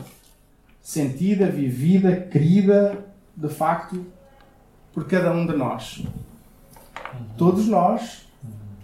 sentida, 0.81 1.47
vivida, 1.47 2.15
querida, 2.15 3.05
de 3.35 3.47
facto, 3.47 4.05
por 4.93 5.07
cada 5.07 5.31
um 5.31 5.45
de 5.45 5.55
nós. 5.55 6.03
Todos 7.37 7.67
nós 7.67 8.27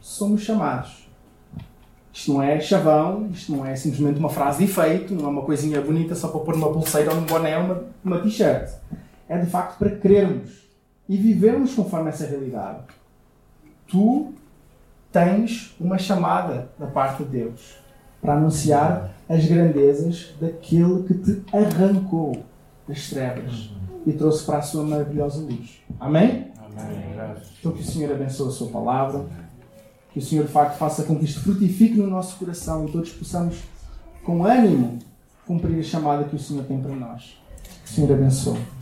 somos 0.01 0.41
chamados. 0.41 1.08
Isto 2.13 2.34
não 2.34 2.41
é 2.41 2.60
chavão, 2.60 3.30
isto 3.32 3.51
não 3.51 3.65
é 3.65 3.75
simplesmente 3.75 4.19
uma 4.19 4.30
frase 4.30 4.60
de 4.60 4.63
efeito, 4.63 5.13
não 5.13 5.25
é 5.25 5.27
uma 5.27 5.41
coisinha 5.43 5.80
bonita 5.82 6.15
só 6.15 6.30
para 6.30 6.39
pôr 6.39 6.56
uma 6.56 6.71
pulseira 6.71 7.12
ou 7.13 7.17
um 7.19 7.25
boné 7.25 7.58
ou 7.58 7.65
uma, 7.65 7.84
uma 8.03 8.19
t-shirt. 8.21 8.71
É 9.30 9.38
de 9.38 9.48
facto 9.48 9.78
para 9.78 9.92
querermos 9.92 10.68
e 11.08 11.18
vivermos 11.18 11.74
conforme 11.74 12.10
essa 12.10 12.26
realidade. 12.26 12.84
Tu 13.88 14.34
tens 15.12 15.76
uma 15.80 15.98
chamada 15.98 16.70
da 16.78 16.88
parte 16.88 17.24
de 17.24 17.30
Deus 17.30 17.78
para 18.22 18.34
anunciar 18.34 19.13
as 19.30 19.46
grandezas 19.46 20.34
daquele 20.40 21.04
que 21.04 21.13
te 21.13 21.44
arrancou 21.54 22.44
das 22.88 23.10
trevas 23.10 23.70
e 24.06 24.13
trouxe 24.13 24.46
para 24.46 24.60
a 24.60 24.62
sua 24.62 24.84
maravilhosa 24.84 25.42
luz. 25.42 25.82
Amém? 26.00 26.52
Amém. 26.60 27.16
Então 27.60 27.72
que 27.72 27.82
o 27.82 27.86
Senhor 27.86 28.12
abençoe 28.12 28.50
a 28.50 28.52
sua 28.52 28.70
palavra, 28.70 29.26
que 30.12 30.20
o 30.20 30.22
Senhor 30.22 30.46
de 30.46 30.52
facto 30.52 30.78
faça 30.78 31.04
com 31.04 31.18
que 31.18 31.26
isto 31.26 31.42
frutifique 31.42 31.98
no 31.98 32.08
nosso 32.08 32.38
coração 32.38 32.86
e 32.88 32.92
todos 32.92 33.12
possamos, 33.12 33.58
com 34.24 34.44
ânimo, 34.46 35.00
cumprir 35.46 35.80
a 35.80 35.84
chamada 35.84 36.24
que 36.24 36.36
o 36.36 36.40
Senhor 36.40 36.63
tem 36.66 36.82
para 36.82 36.96
nós. 36.96 37.38
Que 37.84 37.92
o 37.92 37.94
Senhor 37.94 38.13
abençoe. 38.13 38.77